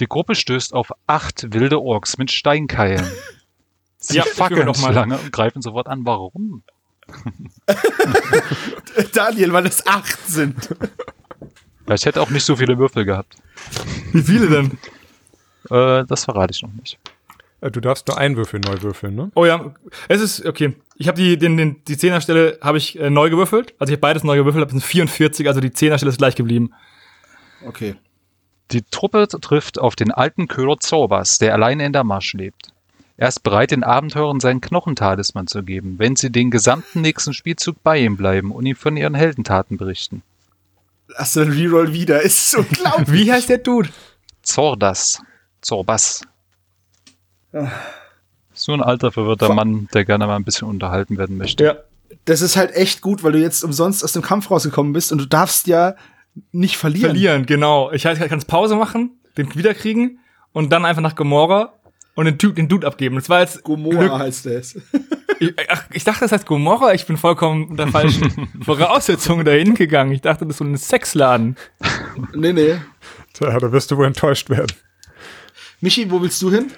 [0.00, 3.06] Die Gruppe stößt auf acht wilde Orks mit Steinkeilen.
[3.98, 4.94] Sie Ja, ich fackeln noch mal.
[4.94, 6.06] lange und greifen sofort an.
[6.06, 6.62] Warum?
[9.12, 10.74] Daniel, weil es acht sind.
[11.84, 13.36] Vielleicht hätte auch nicht so viele Würfel gehabt.
[14.12, 14.78] Wie viele denn?
[15.70, 16.98] Äh, das verrate ich noch nicht.
[17.60, 19.30] Äh, Du darfst nur einen Würfel neu würfeln, ne?
[19.34, 19.74] Oh ja,
[20.08, 20.74] es ist, okay.
[21.00, 23.74] Ich habe die, den, den, die Zehnerstelle habe ich äh, neu gewürfelt.
[23.78, 26.74] Also ich habe beides neu gewürfelt, habe eine 44, also die Zehnerstelle ist gleich geblieben.
[27.66, 27.94] Okay.
[28.70, 32.74] Die Truppe trifft auf den alten Köhler Zorbas, der alleine in der Marsch lebt.
[33.16, 37.82] Er ist bereit, den Abenteurern seinen Knochentalisman zu geben, wenn sie den gesamten nächsten Spielzug
[37.82, 40.22] bei ihm bleiben und ihm von ihren Heldentaten berichten.
[41.08, 42.20] Du den Reroll wieder?
[42.20, 43.10] Ist unglaublich.
[43.10, 43.88] Wie heißt der Dude?
[44.42, 45.22] Zordas.
[45.62, 46.20] Zorbas.
[48.70, 51.64] So ein alter, verwirrter Vor- Mann, der gerne mal ein bisschen unterhalten werden möchte.
[51.64, 51.76] Ja.
[52.24, 55.18] Das ist halt echt gut, weil du jetzt umsonst aus dem Kampf rausgekommen bist und
[55.18, 55.94] du darfst ja
[56.52, 57.10] nicht verlieren.
[57.10, 57.90] Verlieren, genau.
[57.92, 60.18] Ich heißt, ich kann Pause machen, den wiederkriegen
[60.52, 61.72] und dann einfach nach Gomorra
[62.16, 63.14] und den, Typ, den Dude abgeben.
[63.16, 64.12] Das war jetzt Gomorra Glück.
[64.12, 64.78] heißt es.
[65.42, 66.92] Ich, ach, ich dachte, das heißt Gomorra.
[66.92, 70.12] Ich bin vollkommen unter falschen Voraussetzungen dahin gegangen.
[70.12, 71.56] Ich dachte, das ist so ein Sexladen.
[72.34, 72.74] nee, nee.
[73.32, 74.76] Tja, da wirst du wohl enttäuscht werden.
[75.80, 76.70] Michi, wo willst du hin?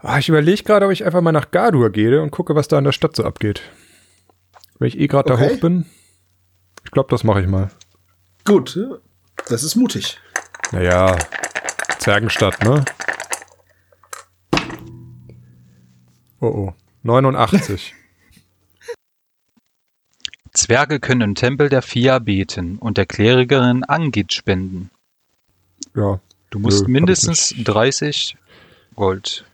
[0.00, 2.78] Ah, ich überlege gerade, ob ich einfach mal nach Gardur gehe und gucke, was da
[2.78, 3.62] in der Stadt so abgeht.
[4.78, 5.48] Wenn ich eh gerade Okay.
[5.48, 5.86] da hoch bin.
[6.84, 7.70] Ich glaube, das mache ich mal.
[8.44, 8.78] Gut.
[9.48, 10.18] Das ist mutig.
[10.72, 11.16] Naja,
[11.98, 12.84] Zergenstadt, ne?
[16.40, 16.74] Oh oh.
[17.02, 17.94] 89.
[20.52, 24.90] Zwerge können im Tempel der Fia beten und der Klerikerin Angit spenden.
[25.94, 26.20] Ja.
[26.50, 28.36] Du musst Nö, mindestens 30
[28.94, 29.44] Gold.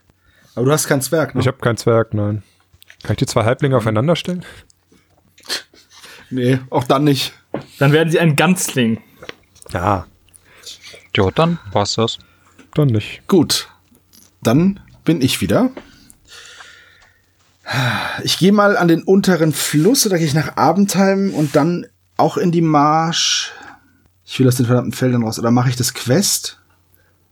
[0.55, 1.41] Aber du hast keinen Zwerg, ne?
[1.41, 2.43] Ich habe keinen Zwerg, nein.
[3.03, 4.45] Kann ich die zwei Halblinge aufeinander stellen?
[6.29, 7.33] nee, auch dann nicht.
[7.79, 9.01] Dann werden sie ein Ganzling.
[9.71, 10.05] Ja.
[11.15, 12.19] Ja, dann war's das.
[12.73, 13.27] Dann nicht.
[13.27, 13.69] Gut.
[14.41, 15.71] Dann bin ich wieder.
[18.23, 21.87] Ich gehe mal an den unteren Fluss, oder gehe ich nach Abendheim und dann
[22.17, 23.51] auch in die Marsch.
[24.25, 25.39] Ich will aus den verdammten Feldern raus.
[25.39, 26.59] Oder mache ich das Quest?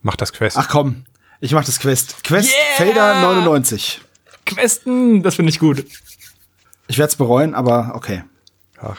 [0.01, 0.57] Mach das Quest.
[0.57, 1.05] Ach komm,
[1.41, 2.23] ich mache das Quest.
[2.23, 2.77] Quest Yeah!
[2.77, 4.01] Felder 99.
[4.45, 5.85] Questen, das finde ich gut.
[6.87, 8.23] Ich werde es bereuen, aber okay.
[8.79, 8.97] Ach.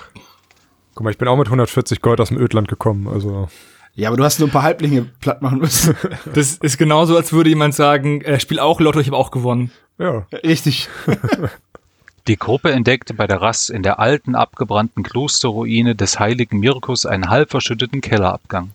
[0.95, 3.49] Guck mal, ich bin auch mit 140 Gold aus dem Ödland gekommen, also.
[3.95, 5.95] Ja, aber du hast nur ein paar Halblinge platt machen müssen.
[6.34, 9.70] Das ist genauso, als würde jemand sagen, äh, spiel auch Lotto, ich habe auch gewonnen.
[9.99, 10.26] Ja.
[10.32, 10.88] Richtig.
[12.28, 17.28] Die Gruppe entdeckte bei der Rast in der alten, abgebrannten Klosterruine des heiligen Mirkus einen
[17.28, 18.70] halb verschütteten Kellerabgang.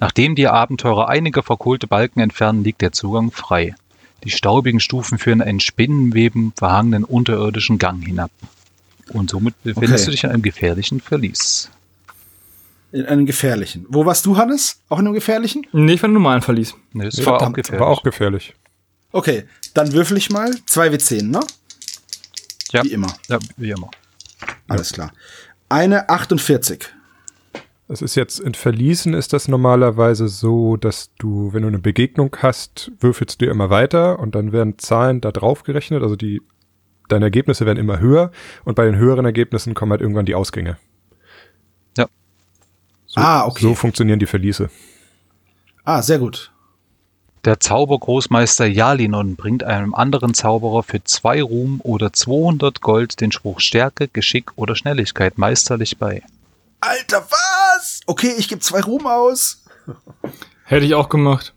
[0.00, 3.74] Nachdem die Abenteurer einige verkohlte Balken entfernen, liegt der Zugang frei.
[4.24, 8.30] Die staubigen Stufen führen einen Spinnenweben verhangenen unterirdischen Gang hinab.
[9.12, 10.04] Und somit befindest Okay.
[10.06, 11.70] du dich in einem gefährlichen Verlies.
[12.92, 13.86] In einem gefährlichen.
[13.88, 14.80] Wo warst du, Hannes?
[14.88, 15.66] Auch in einem gefährlichen?
[15.72, 16.74] Nee, ich war einen normalen Verlies.
[16.92, 17.80] Ne, das Nee, war auch verdammt, gefährlich.
[17.80, 18.54] War auch gefährlich.
[19.12, 19.44] Okay,
[19.74, 20.50] dann würfel ich mal.
[20.68, 21.40] 2W10, ne?
[22.72, 23.12] ja, Wie immer.
[23.28, 23.90] ja, wie immer.
[24.68, 25.12] Alles klar.
[25.68, 26.86] Eine 48.
[27.90, 32.36] Es ist jetzt in Verließen ist das normalerweise so, dass du, wenn du eine Begegnung
[32.40, 36.42] hast, würfelst du immer weiter und dann werden Zahlen da drauf gerechnet, also die
[37.08, 38.30] deine Ergebnisse werden immer höher
[38.66, 40.76] und bei den höheren Ergebnissen kommen halt irgendwann die Ausgänge.
[41.96, 42.06] Ja.
[43.06, 43.62] So, Ah, okay.
[43.62, 44.68] So funktionieren die Verliese.
[45.84, 46.52] Ah, sehr gut.
[47.46, 53.60] Der Zaubergroßmeister Jalinon bringt einem anderen Zauberer für zwei Ruhm oder 200 Gold den Spruch
[53.60, 56.22] Stärke, Geschick oder Schnelligkeit meisterlich bei.
[56.80, 58.00] Alter, was?
[58.06, 59.64] Okay, ich gebe zwei Ruhm aus.
[60.64, 61.54] Hätte ich auch gemacht.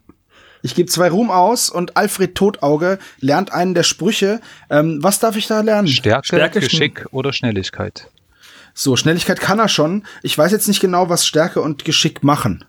[0.63, 4.41] Ich gebe zwei Ruhm aus und Alfred Totauge lernt einen der Sprüche.
[4.69, 5.87] Ähm, was darf ich da lernen?
[5.87, 8.09] Stärke, Stärke, Geschick oder Schnelligkeit.
[8.73, 10.05] So, Schnelligkeit kann er schon.
[10.21, 12.63] Ich weiß jetzt nicht genau, was Stärke und Geschick machen.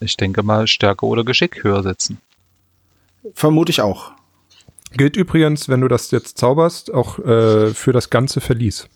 [0.00, 2.18] Ich denke mal Stärke oder Geschick höher setzen.
[3.34, 4.12] Vermute ich auch.
[4.92, 8.88] Gilt übrigens, wenn du das jetzt zauberst, auch äh, für das ganze Verlies.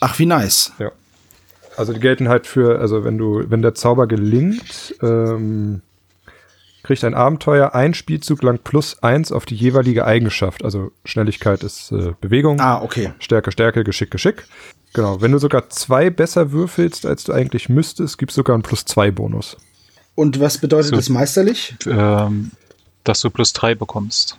[0.00, 0.72] Ach, wie nice.
[0.78, 0.92] Ja.
[1.82, 5.82] Also die gelten halt für, also wenn du, wenn der Zauber gelingt, ähm,
[6.82, 10.64] kriegt ein Abenteuer ein Spielzug lang plus eins auf die jeweilige Eigenschaft.
[10.64, 13.12] Also Schnelligkeit ist äh, Bewegung, Ah, okay.
[13.18, 14.44] Stärke, Stärke, Geschick, Geschick.
[14.92, 15.20] Genau.
[15.20, 19.10] Wenn du sogar zwei besser würfelst, als du eigentlich müsstest, gibt's sogar einen plus zwei
[19.10, 19.56] Bonus.
[20.14, 20.96] Und was bedeutet So.
[20.96, 21.74] das meisterlich?
[21.86, 22.50] Ähm,
[23.04, 24.38] dass du plus drei bekommst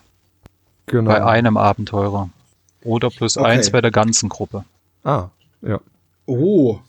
[0.85, 1.09] Genau.
[1.11, 2.29] bei einem Abenteurer.
[2.83, 3.47] Oder plus Okay.
[3.49, 4.65] eins bei der ganzen Gruppe.
[5.03, 5.29] Ah,
[5.61, 5.79] ja.
[6.25, 6.79] Oh.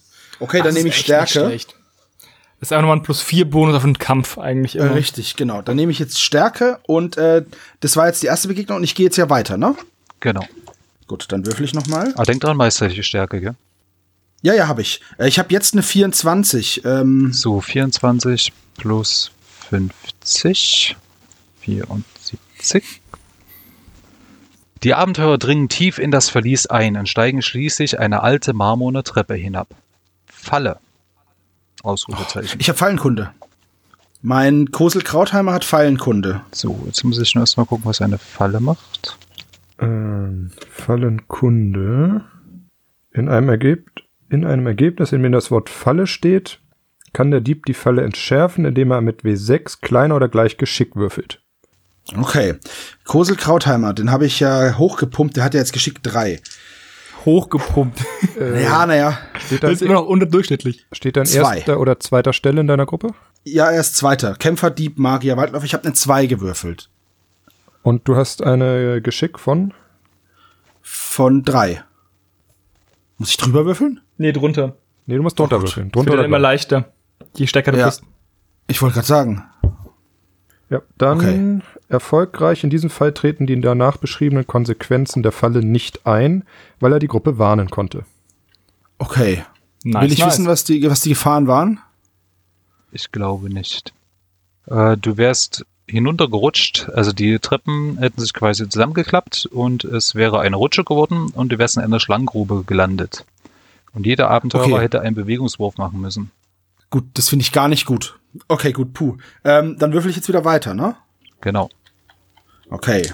[0.41, 1.41] Okay, dann nehme ich Stärke.
[2.61, 4.95] Das ist einfach nochmal ein plus vier Bonus auf den Kampf eigentlich Äh, immer.
[4.95, 5.61] richtig, genau.
[5.63, 7.45] Dann nehme ich jetzt Stärke und äh,
[7.81, 9.75] das war jetzt die erste Begegnung und ich gehe jetzt ja weiter, ne?
[10.21, 10.45] Genau.
[11.07, 12.13] Gut, dann würfel ich noch mal.
[12.15, 13.55] Aber denk dran, meisterliche Stärke, gell?
[14.41, 15.01] Ja, ja, habe ich.
[15.19, 16.85] Äh, ich habe jetzt eine 24.
[16.85, 19.31] Ähm, So, 24 plus
[19.69, 20.97] 50.
[21.61, 23.01] 74.
[24.83, 29.35] Die Abenteurer dringen tief in das Verlies ein und steigen schließlich eine alte marmorne Treppe
[29.35, 29.69] hinab.
[30.45, 30.79] Falle.
[31.83, 32.61] Ausrufezeichen.
[32.61, 33.31] ich habe Fallenkunde.
[34.23, 36.41] Mein Kosel Krautheimer hat Fallenkunde.
[36.51, 39.19] So, jetzt muss ich nur erstmal gucken, was eine Falle macht.
[39.79, 42.25] Ähm, Fallenkunde.
[43.13, 43.91] In einem, Ergeb
[44.31, 46.61] in einem Ergebnis, in dem das Wort Falle steht,
[47.13, 51.41] kann der Dieb die Falle entschärfen, indem er mit W6 kleiner oder gleich Geschick würfelt.
[52.17, 52.57] Okay.
[53.05, 56.41] Kosel Krautheimer, den habe ich ja hochgepumpt, der hat ja jetzt Geschick 3.
[57.25, 58.05] Hochgepumpt.
[58.37, 59.17] Ja, naja.
[59.39, 60.87] Steht Das dann, ist immer noch unterdurchschnittlich.
[60.93, 61.59] steht dann Zwei.
[61.59, 63.11] erster oder zweiter Stelle in deiner Gruppe?
[63.45, 64.35] Ja, er ist Zweiter.
[64.35, 65.63] Kämpfer, Dieb, Magier, Waldlauf.
[65.65, 66.91] Ich habe eine 2 gewürfelt.
[67.83, 69.73] Und du hast eine Geschick von?
[70.83, 71.85] Von 3.
[73.19, 74.01] Muss ich drüber würfeln?
[74.19, 74.77] Nee, drunter.
[75.07, 75.89] Nee, du musst drunter Oh würfeln.
[75.89, 76.93] Das Drunter wird oder immer leichter.
[77.37, 77.87] Je stärker du Ja.
[77.87, 78.03] bist.
[78.67, 79.45] Ich wollte gerade sagen.
[80.75, 81.61] Ja, dann Okay.
[81.89, 82.65] erfolgreich.
[82.65, 86.43] In diesem Fall treten die danach beschriebenen Konsequenzen der Falle nicht ein,
[86.81, 88.05] weil er die Gruppe warnen konnte.
[88.99, 89.45] Okay.
[89.85, 90.33] Nice, Will ich nice.
[90.33, 91.79] wissen, was die, was die Gefahren waren?
[92.91, 93.93] Ich glaube nicht.
[94.67, 100.57] Äh, du wärst hinuntergerutscht, also die Treppen hätten sich quasi zusammengeklappt und es wäre eine
[100.57, 103.25] Rutsche geworden und du wärst in einer Schlangengrube gelandet.
[103.93, 104.81] Und jeder Abenteurer Okay.
[104.81, 106.33] hätte einen Bewegungswurf machen müssen.
[106.95, 108.21] Gut, das finde ich gar nicht gut.
[108.47, 109.17] Okay, gut, puh.
[109.43, 110.95] Ähm, dann würfel ich jetzt wieder weiter, ne?
[111.41, 111.69] Genau.
[112.71, 113.13] Okay.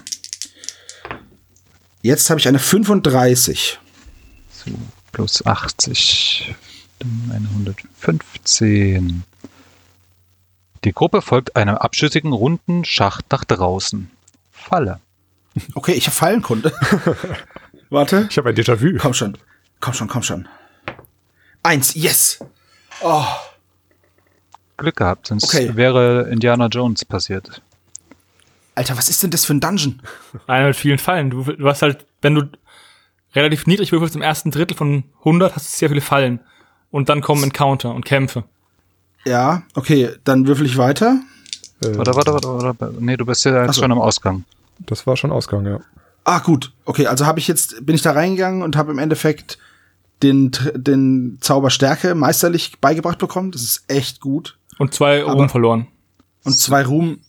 [2.02, 3.78] Jetzt habe ich eine 35.
[4.50, 4.70] So,
[5.12, 6.54] plus 80,
[6.98, 9.22] dann eine 115.
[10.84, 14.10] Die Gruppe folgt einem abschüssigen runden Schacht nach draußen.
[14.52, 15.00] Falle.
[15.74, 16.70] Okay, ich habe Fallenkunde.
[17.88, 18.26] Warte.
[18.28, 18.98] Ich habe ein Déjà-vu.
[18.98, 19.38] Komm schon.
[19.80, 20.46] Komm schon, komm schon.
[21.62, 22.40] Eins, yes.
[23.00, 23.24] Oh,
[24.80, 25.76] Glück gehabt, sonst Okay.
[25.76, 27.62] wäre Indiana Jones passiert.
[28.74, 30.00] Alter, was ist denn das für ein Dungeon?
[30.46, 31.30] Einer mit vielen Fallen.
[31.30, 32.48] Du, du hast halt, wenn du
[33.34, 36.40] relativ niedrig würfelst im ersten Drittel von 100, hast du sehr viele Fallen.
[36.90, 38.44] Und dann kommen Encounter und Kämpfe.
[39.24, 41.20] Ja, okay, dann würfel ich weiter.
[41.82, 42.94] Äh, Warte, warte, warte, warte.
[43.00, 43.82] Nee, du bist ja jetzt so.
[43.82, 44.44] schon am Ausgang.
[44.80, 45.80] Das war schon Ausgang, ja.
[46.24, 46.72] Ah, gut.
[46.84, 49.58] Okay, also habe ich jetzt bin ich da reingegangen und habe im Endeffekt
[50.22, 53.50] den den Zauber Stärke meisterlich beigebracht bekommen.
[53.52, 54.56] Das ist echt gut.
[54.80, 55.86] Und zwei Aber- Ruhm verloren.
[56.44, 57.20] Und zwei Ruhm.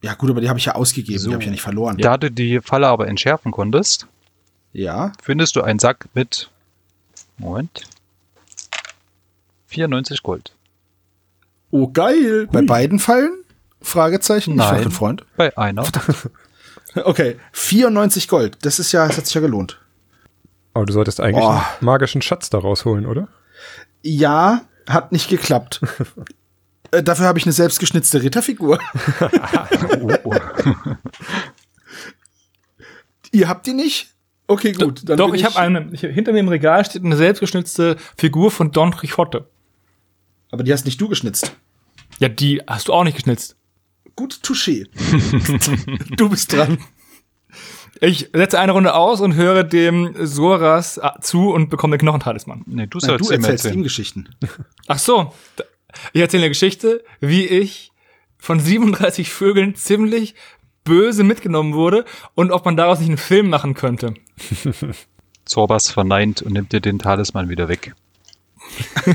[0.00, 1.28] Ja, gut, aber die habe ich ja ausgegeben, So.
[1.28, 1.96] die habe ich ja nicht verloren.
[1.98, 4.06] Da du die Falle aber entschärfen konntest,
[4.72, 5.12] Ja.
[5.22, 6.50] findest du einen Sack mit
[7.36, 7.82] Moment.
[9.66, 10.52] 94 Gold.
[11.70, 12.46] Oh, geil.
[12.52, 13.32] Bei beiden Fallen?
[13.82, 14.52] Fragezeichen.
[14.52, 14.84] Ich Nein.
[14.84, 15.24] ein Freund.
[15.36, 15.84] Bei einer.
[16.96, 18.58] Okay, 94 Gold.
[18.62, 19.80] Das ist ja, das hat sich ja gelohnt.
[20.74, 21.48] Aber du solltest eigentlich Oh.
[21.48, 23.26] einen magischen Schatz da rausholen, oder?
[24.02, 25.80] Ja, hat nicht geklappt.
[26.94, 28.78] Äh, Dafür habe ich eine selbstgeschnitzte Ritterfigur.
[30.24, 30.34] Oh,
[33.32, 34.08] Ihr habt die nicht?
[34.46, 35.08] Okay, gut.
[35.08, 38.70] Dann Doch, ich habe eine, ich, hinter mir im Regal steht eine selbstgeschnitzte Figur von
[38.70, 39.48] Don Quixote.
[40.50, 41.56] Aber die hast nicht du geschnitzt.
[42.20, 43.56] Ja, die hast du auch nicht geschnitzt.
[44.14, 44.86] Gut, touché.
[46.16, 46.78] du bist dran.
[48.00, 52.62] Ich setze eine Runde aus und höre dem Soras äh, zu und bekomme den Knochentalisman.
[52.66, 53.82] nee, du Nein, sollst du ihm erzählst ihm erzählen.
[53.82, 54.28] Geschichten.
[54.86, 55.32] Ach so.
[56.12, 57.92] Ich erzähle eine Geschichte, wie ich
[58.38, 60.34] von 37 Vögeln ziemlich
[60.84, 64.14] böse mitgenommen wurde und ob man daraus nicht einen Film machen könnte.
[65.44, 67.94] Zorbas verneint und nimmt dir den Talisman wieder weg.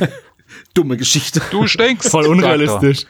[0.73, 1.41] Dumme Geschichte.
[1.51, 2.09] Du stinkst!
[2.09, 3.05] Voll unrealistisch.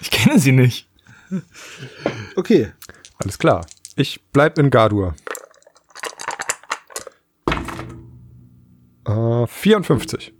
[0.00, 0.88] Ich kenne sie nicht.
[2.36, 2.72] Okay.
[3.18, 3.66] Alles klar.
[3.96, 5.14] Ich bleib in Gardur.
[9.06, 10.32] Äh, 54.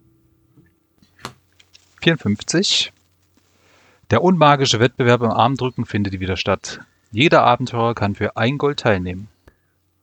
[2.01, 2.17] er.
[2.19, 2.93] 54.
[4.11, 6.81] Der unmagische Wettbewerb im Armdrücken findet wieder statt.
[7.11, 9.29] Jeder Abenteurer kann für ein Gold teilnehmen.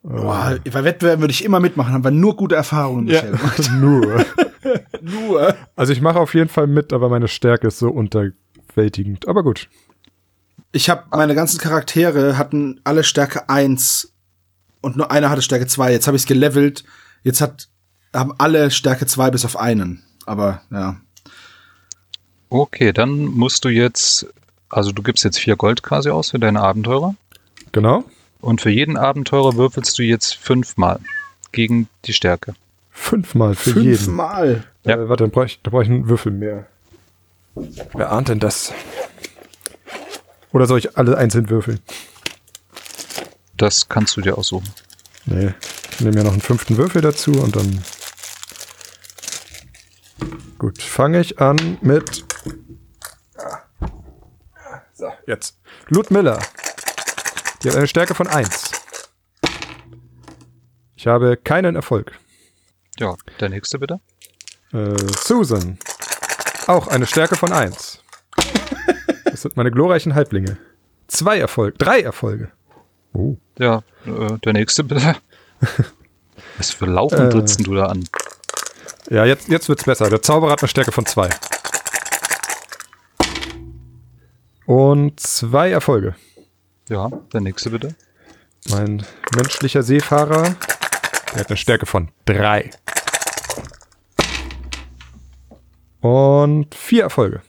[0.03, 3.21] Boah, bei Wettbewerben würde ich immer mitmachen, haben wir nur gute Erfahrungen Ja.
[3.21, 3.71] bisher gemacht.
[3.79, 4.25] Nur.
[5.01, 5.55] Nur.
[5.75, 9.27] Also ich mache auf jeden Fall mit, aber meine Stärke ist so unterwältigend.
[9.27, 9.67] Aber gut.
[10.71, 14.13] Ich habe meine ganzen Charaktere hatten alle Stärke 1
[14.81, 15.91] und nur einer hatte Stärke 2.
[15.91, 16.83] Jetzt habe ich es gelevelt.
[17.23, 17.69] Jetzt hat
[18.13, 20.03] haben alle Stärke 2 bis auf einen.
[20.25, 20.97] Aber ja.
[22.49, 24.27] Okay, dann musst du jetzt,
[24.69, 27.15] also du gibst jetzt vier Gold quasi aus für deine Abenteurer.
[27.71, 28.03] Genau.
[28.41, 30.99] Und für jeden Abenteurer würfelst du jetzt fünfmal
[31.51, 32.53] gegen die Stärke.
[32.91, 33.97] Fünfmal für jeden.
[33.97, 34.63] Fünfmal.
[34.83, 34.95] Ja.
[34.95, 36.67] Äh, warte, dann brauche ich, brauch ich einen Würfel mehr.
[37.93, 38.73] Wer ahnt denn das?
[40.51, 41.79] Oder soll ich alle einzeln würfeln?
[43.57, 44.69] Das kannst du dir aussuchen.
[45.25, 45.53] Nee.
[45.91, 47.83] Ich nehme ja noch einen fünften Würfel dazu und dann.
[50.57, 52.25] Gut, fange ich an mit.
[54.97, 55.59] So, jetzt.
[55.89, 56.39] Ludmilla.
[57.61, 58.71] Die hat eine Stärke von 1.
[60.95, 62.13] Ich habe keinen Erfolg.
[62.97, 63.99] Ja, der nächste bitte.
[64.71, 65.77] Äh, Susan.
[66.67, 68.01] Auch eine Stärke von 1.
[69.25, 70.57] Das sind meine glorreichen Halblinge.
[71.07, 71.77] Zwei Erfolge.
[71.77, 72.51] Drei Erfolge.
[73.13, 73.35] Oh.
[73.59, 75.17] Ja, äh, der nächste bitte.
[76.57, 77.29] Was für Laufen Äh.
[77.29, 78.07] trittst du da an?
[79.09, 80.09] Ja, jetzt, jetzt wird's besser.
[80.09, 81.29] Der Zauberer hat eine Stärke von 2.
[84.65, 86.15] Und zwei Erfolge.
[86.89, 87.95] Ja, der nächste bitte.
[88.69, 89.05] Mein
[89.35, 90.55] menschlicher Seefahrer,
[91.33, 92.71] der hat eine Stärke von 3.
[96.01, 97.41] Und vier Erfolge.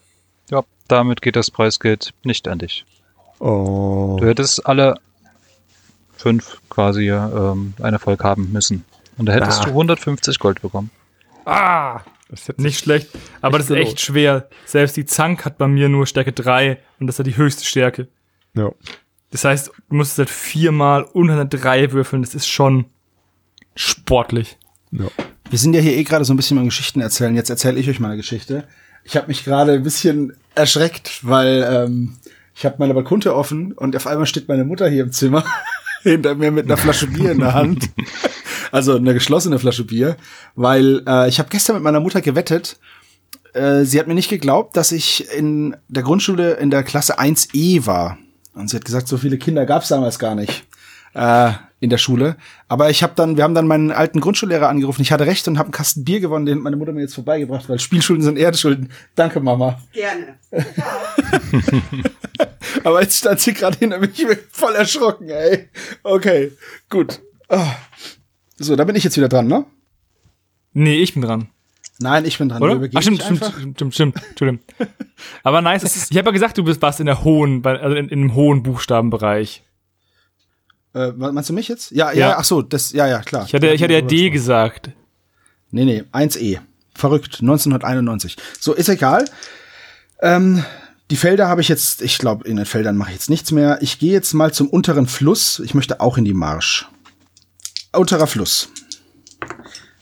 [0.50, 2.84] Ja, damit geht das Preisgeld nicht an dich.
[3.38, 4.16] Oh.
[4.18, 4.94] Du hättest alle
[6.16, 8.84] fünf quasi ähm, einen Erfolg haben müssen.
[9.18, 9.64] Und da hättest Ah.
[9.64, 10.90] du 150 Gold bekommen.
[11.44, 12.00] Ah!
[12.28, 13.08] Das ist jetzt Nicht schlecht,
[13.40, 14.48] aber das ist echt schwer.
[14.64, 17.64] Selbst die Zank hat bei mir nur Stärke 3 und das ist ja die höchste
[17.64, 18.08] Stärke.
[18.54, 18.70] Ja.
[19.30, 22.22] Das heißt, du musst halt viermal unter einer 3 würfeln.
[22.22, 22.86] Das ist schon
[23.74, 24.58] sportlich.
[24.90, 25.06] ja.
[25.48, 27.36] Wir sind ja hier eh gerade so ein bisschen beim Geschichten erzählen.
[27.36, 28.64] Jetzt erzähle ich euch mal eine Geschichte.
[29.04, 32.16] Ich habe mich gerade ein bisschen erschreckt, weil ähm,
[32.56, 35.44] ich habe meine Balkonte offen und auf einmal steht meine Mutter hier im Zimmer
[36.10, 37.90] hinter mir mit einer Flasche Bier in der Hand.
[38.72, 40.16] Also eine geschlossene Flasche Bier,
[40.56, 42.80] weil äh, ich habe gestern mit meiner Mutter gewettet.
[43.52, 47.86] Äh, sie hat mir nicht geglaubt, dass ich in der Grundschule in der Klasse 1e
[47.86, 48.18] war.
[48.54, 50.66] Und sie hat gesagt, so viele Kinder gab es damals gar nicht.
[51.14, 52.36] Äh, in der Schule.
[52.68, 55.02] Aber ich habe dann, wir haben dann meinen alten Grundschullehrer angerufen.
[55.02, 57.14] Ich hatte recht und habe einen Kasten Bier gewonnen, den hat meine Mutter mir jetzt
[57.14, 58.90] vorbeigebracht, weil Spielschulden sind Erdeschulden.
[59.14, 59.80] Danke, Mama.
[59.92, 60.38] Gerne.
[62.84, 65.68] Aber jetzt stand sie gerade hin und bin ich voll erschrocken, ey.
[66.02, 66.52] Okay,
[66.88, 67.20] gut.
[67.48, 67.74] Ah.
[68.56, 69.66] So, da bin ich jetzt wieder dran, ne?
[70.72, 71.48] Nee, ich bin dran.
[71.98, 72.62] Nein, ich bin dran.
[72.62, 72.88] Oder?
[72.94, 73.44] Ach, stimmt, stimmt,
[73.76, 74.62] stimmt, stimmt, stimmt.
[75.42, 76.08] Aber nice.
[76.10, 78.62] Ich habe ja gesagt, du bist was in der hohen, also in, in dem hohen
[78.62, 79.62] Buchstabenbereich.
[80.94, 81.90] Äh, meinst du mich jetzt?
[81.92, 82.38] Ja, ja, Ja.
[82.38, 83.44] ach so, das, ja, ja, klar.
[83.46, 84.90] Ich hatte, ich hatte ja D gesagt.
[85.70, 86.58] Nee, nee, 1E.
[86.94, 88.36] Verrückt, 1991.
[88.58, 89.26] So, ist egal.
[90.22, 90.64] Ähm,
[91.10, 93.78] die Felder habe ich jetzt, ich glaube, in den Feldern mache ich jetzt nichts mehr.
[93.80, 95.60] Ich gehe jetzt mal zum unteren Fluss.
[95.60, 96.88] Ich möchte auch in die Marsch.
[97.92, 98.68] Unterer Fluss.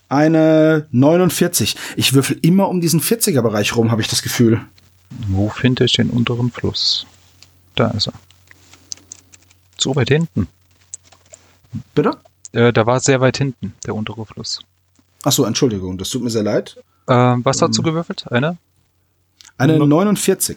[0.08, 1.76] Eine 49.
[1.96, 4.60] Ich würfel immer um diesen 40er-Bereich rum, habe ich das Gefühl.
[5.28, 7.06] Wo finde ich den unteren Fluss?
[7.74, 8.14] Da ist er.
[9.78, 10.48] So weit hinten.
[11.94, 12.16] Bitte?
[12.52, 14.60] Äh, da war sehr weit hinten, der untere Fluss.
[15.24, 16.76] Ach so, Entschuldigung, das tut mir sehr leid.
[17.08, 18.24] Ähm, was hast du gewürfelt?
[18.30, 18.56] Eine?
[19.58, 20.56] Eine No- 49.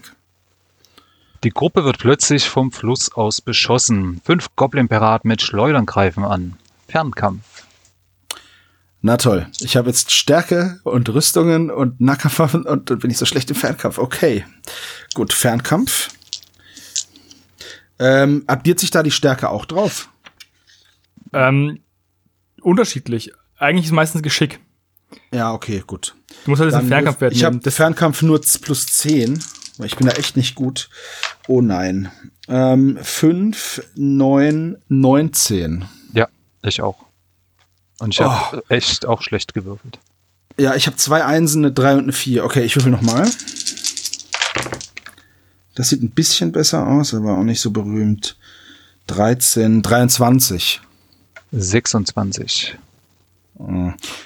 [1.44, 4.22] Die Gruppe wird plötzlich vom Fluss aus beschossen.
[4.26, 6.58] Fünf Goblin-Piraten mit Schleudern greifen an.
[6.88, 7.44] Fernkampf.
[9.02, 9.48] Na toll.
[9.60, 13.56] Ich habe jetzt Stärke und Rüstungen und Nackerwaffen und dann bin ich so schlecht im
[13.56, 14.00] Fernkampf.
[14.00, 14.46] Okay.
[15.14, 16.10] Gut, Fernkampf.
[18.00, 20.10] Ähm, addiert sich da die Stärke auch drauf?
[21.34, 21.80] Ähm,
[22.62, 23.32] unterschiedlich.
[23.58, 24.60] Eigentlich ist meistens Geschick.
[25.32, 26.16] Ja, okay, gut.
[26.44, 27.64] Du musst halt diesen Dann Fernkampfwert ich habe nehmen.
[27.64, 29.40] Das, Fernkampf nur plus 10,
[29.78, 30.90] weil ich bin da echt nicht gut.
[31.48, 32.12] Oh nein.
[32.50, 35.86] Ähm, 5, 9, 19.
[36.14, 36.28] Ja,
[36.62, 36.98] ich auch.
[38.00, 40.00] Und ich habe echt auch schlecht gewürfelt.
[40.60, 42.44] Ja, ich habe zwei Einsen, eine 3 und eine 4.
[42.44, 43.30] Okay, ich würfel noch mal.
[45.76, 48.38] Das sieht ein bisschen besser aus, aber auch nicht so berühmt.
[49.08, 50.82] 13, 23.
[51.52, 52.78] 26.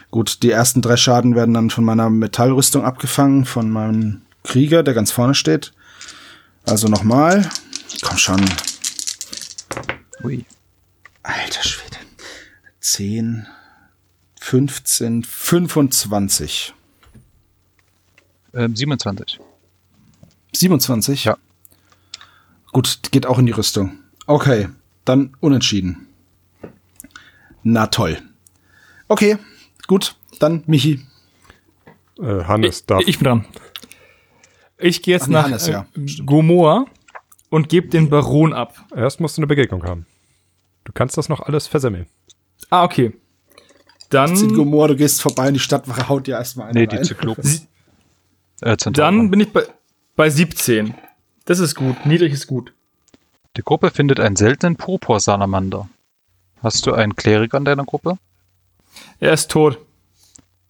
[0.10, 4.94] Gut, die ersten drei Schaden werden dann von meiner Metallrüstung abgefangen, von meinem Krieger, der
[4.94, 5.74] ganz vorne steht.
[6.66, 7.50] Also nochmal.
[8.02, 8.46] Komm schon.
[10.24, 10.46] Ui.
[11.24, 11.98] Alter Schwede.
[12.80, 13.48] 10,
[14.40, 16.74] 15, 25.
[18.54, 19.40] Ähm, 27.
[20.54, 21.26] 27?
[21.26, 21.38] Ja.
[22.72, 24.00] Gut, geht auch in die Rüstung.
[24.26, 24.70] Okay,
[25.06, 26.08] dann unentschieden.
[27.64, 28.22] Na toll.
[29.08, 29.38] Okay,
[29.88, 31.06] gut, dann Michi.
[32.20, 33.02] Äh, Hannes darf.
[33.02, 33.46] ich, ich bin dran.
[34.82, 35.86] Ich gehe jetzt Ach nach Hannes, äh, ja.
[36.26, 36.86] Gomorra
[37.50, 38.76] und gebe den Baron ab.
[38.96, 40.06] Erst musst du eine Begegnung haben.
[40.84, 42.08] Du kannst das noch alles versemmeln.
[42.70, 43.14] Ah, okay.
[44.10, 47.06] Dann, Gomor, du gehst vorbei und die Stadtwache haut dir erstmal einen Nee, die rein.
[47.06, 47.44] Zyklopen.
[48.64, 49.64] Äh, dann bin ich bei,
[50.16, 50.94] bei 17.
[51.46, 52.06] Das ist gut.
[52.06, 52.72] Niedrig ist gut.
[53.58, 55.90] Die Gruppe findet einen seltenen Purpursalamander.
[56.62, 58.20] Hast du einen Kleriker in deiner Gruppe?
[59.20, 59.80] Er ist tot.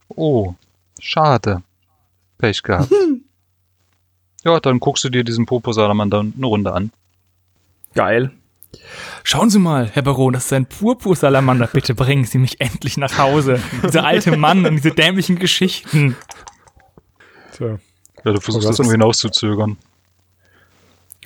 [0.08, 0.54] Oh,
[1.00, 1.64] schade.
[2.38, 2.94] Pech gehabt.
[4.44, 6.92] ja, dann guckst du dir diesen Purpursalamander eine Runde an.
[7.94, 8.32] Geil.
[9.24, 11.68] Schauen Sie mal, Herr Baron, das ist ein Purpursalamander.
[11.68, 13.60] Bitte bringen Sie mich endlich nach Hause.
[13.84, 16.16] Dieser alte Mann und diese dämlichen Geschichten.
[17.54, 17.80] Tja,
[18.24, 19.78] Ja, du versuchst das irgendwie hinauszuzögern.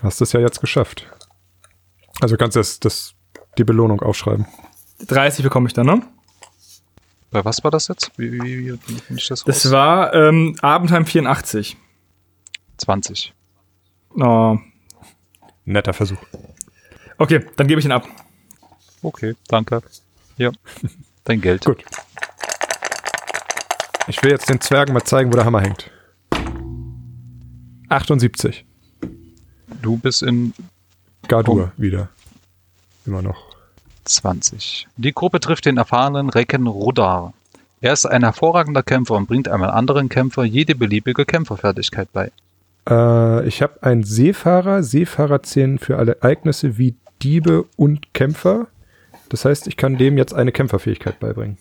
[0.01, 1.07] hast es ja jetzt geschafft.
[2.19, 3.13] Also kannst du das, das,
[3.57, 4.47] die Belohnung aufschreiben.
[5.07, 6.01] 30 bekomme ich dann, ne?
[7.29, 8.11] Bei was war das jetzt?
[8.17, 9.45] Wie, wie, wie, wie finde ich das raus?
[9.45, 11.77] Das war ähm, Abendheim 84.
[12.77, 13.33] 20.
[14.17, 14.57] Oh.
[15.65, 16.19] Netter Versuch.
[17.17, 18.07] Okay, dann gebe ich ihn ab.
[19.01, 19.81] Okay, danke.
[20.37, 20.51] Ja,
[21.23, 21.65] dein Geld.
[21.65, 21.83] Gut.
[24.07, 25.89] Ich will jetzt den Zwergen mal zeigen, wo der Hammer hängt.
[27.89, 28.65] 78.
[29.81, 30.53] Du bist in
[31.27, 32.09] Gardur wieder.
[33.05, 33.55] Immer noch.
[34.05, 34.87] 20.
[34.97, 37.33] Die Gruppe trifft den erfahrenen Recken Rudar.
[37.81, 42.31] Er ist ein hervorragender Kämpfer und bringt einem anderen Kämpfer jede beliebige Kämpferfertigkeit bei.
[42.89, 44.83] Äh, ich habe einen Seefahrer.
[44.83, 48.67] Seefahrer zählen für alle Ereignisse wie Diebe und Kämpfer.
[49.29, 51.57] Das heißt, ich kann dem jetzt eine Kämpferfähigkeit beibringen.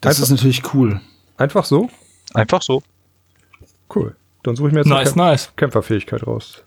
[0.00, 1.00] Das ist natürlich cool.
[1.36, 1.88] Einfach so?
[2.34, 2.82] Einfach so.
[3.94, 4.14] Cool.
[4.42, 5.52] Dann suche ich mir jetzt Nice, eine Kämp nice.
[5.56, 6.62] Kämpferfähigkeit raus.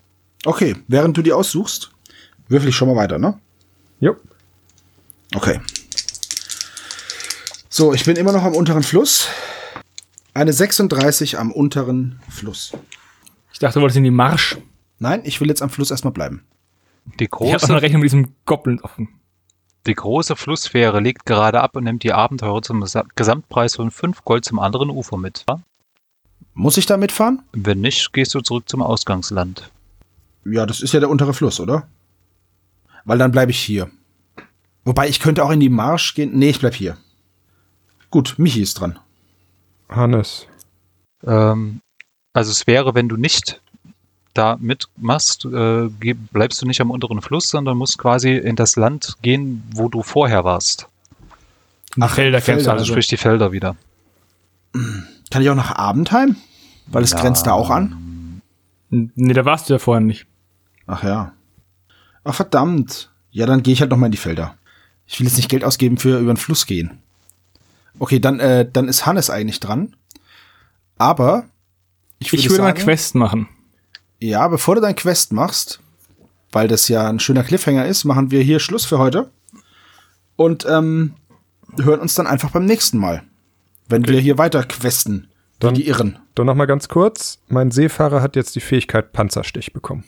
[0.45, 1.91] Okay, während du die aussuchst,
[2.47, 3.39] würfel ich schon mal weiter, ne?
[3.99, 4.15] Jo.
[5.35, 5.59] Okay.
[7.69, 9.27] So, ich bin immer noch am unteren Fluss.
[10.33, 12.73] Eine 36 am unteren Fluss.
[13.57, 14.55] Ich dachte, du wolltest in die Marsch.
[14.99, 16.43] Nein, ich will jetzt am Fluss erstmal bleiben.
[17.19, 19.09] Die Ich habe noch eine große, Rechnung mit diesem Goblin offen.
[19.87, 24.23] die große Flussfähre legt gerade ab und nimmt die Abenteurer zum Gesa- Gesamtpreis von 5
[24.25, 25.43] Gold zum anderen Ufer mit.
[26.53, 27.41] Muss ich da mitfahren?
[27.51, 29.71] Wenn nicht, gehst du zurück zum Ausgangsland.
[30.45, 31.87] Ja, das ist ja der untere Fluss, oder?
[33.05, 33.89] Weil dann bleibe ich hier.
[34.85, 36.37] Wobei ich könnte auch in die Marsch gehen.
[36.37, 36.95] Nee, ich bleib hier.
[38.11, 38.99] Gut, Michi ist dran.
[39.89, 40.45] Hannes.
[41.25, 41.79] Ähm,
[42.33, 43.61] also es wäre, wenn du nicht
[44.33, 45.89] da mitmachst, äh,
[46.31, 50.03] bleibst du nicht am unteren Fluss, sondern musst quasi in das Land gehen, wo du
[50.03, 50.87] vorher warst.
[51.99, 52.93] Ach, Felder kämpfst du Also also.
[52.93, 53.75] sprich die Felder wieder.
[55.31, 56.35] Kann ich auch nach Abendheim?
[56.85, 57.19] Weil es Ja.
[57.21, 58.41] grenzt da auch an.
[58.89, 60.27] Nee, da warst du ja vorher nicht.
[60.85, 61.33] Ach ja.
[62.23, 63.09] Ach verdammt.
[63.31, 64.55] Ja, dann gehe ich halt noch mal in die Felder.
[65.07, 66.99] Ich will jetzt nicht Geld ausgeben für über den Fluss gehen.
[67.99, 69.95] Okay, dann, äh, dann ist Hannes eigentlich dran.
[70.97, 71.45] Aber
[72.19, 73.47] ich würde, Ich würde mal sagen, Quest machen.
[74.19, 75.79] ja, bevor du dein Quest machst,
[76.51, 79.29] weil das ja ein schöner Cliffhanger ist, machen wir hier Schluss für heute.
[80.35, 81.13] Und ähm,
[81.77, 83.23] hören uns dann einfach beim nächsten Mal.
[83.89, 85.27] Wenn wir hier weiter questen.
[85.29, 86.19] Wie Dann- die Irren.
[86.35, 87.39] Dann noch mal ganz kurz.
[87.47, 90.03] Mein Seefahrer hat jetzt die Fähigkeit Panzerstich bekommen.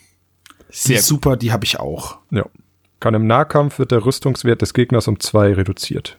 [0.70, 2.20] Die Sehr ist super, die habe ich auch.
[2.30, 2.46] Ja.
[3.00, 6.18] Kann im Nahkampf wird der Rüstungswert des Gegners um zwei reduziert.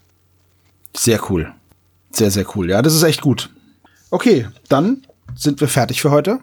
[0.97, 1.53] Sehr cool.
[2.11, 2.71] Sehr, sehr cool.
[2.71, 3.51] Ja, das ist echt gut.
[4.11, 6.41] Okay, dann sind wir fertig für heute.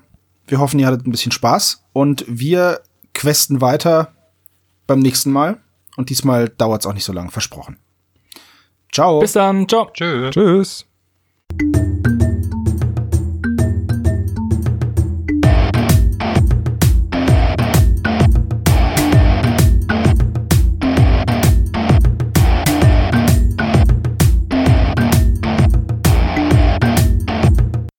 [0.48, 2.82] Wir hoffen, ihr hattet ein bisschen Spaß und wir
[3.14, 4.14] questen weiter
[4.86, 5.58] beim nächsten Mal.
[5.98, 7.78] Und diesmal dauert es auch nicht so lange, versprochen.
[8.92, 9.20] Ciao.
[9.20, 9.68] Bis dann.
[9.68, 9.90] Ciao.
[9.94, 10.30] Tschö.
[10.30, 10.86] Tschüss.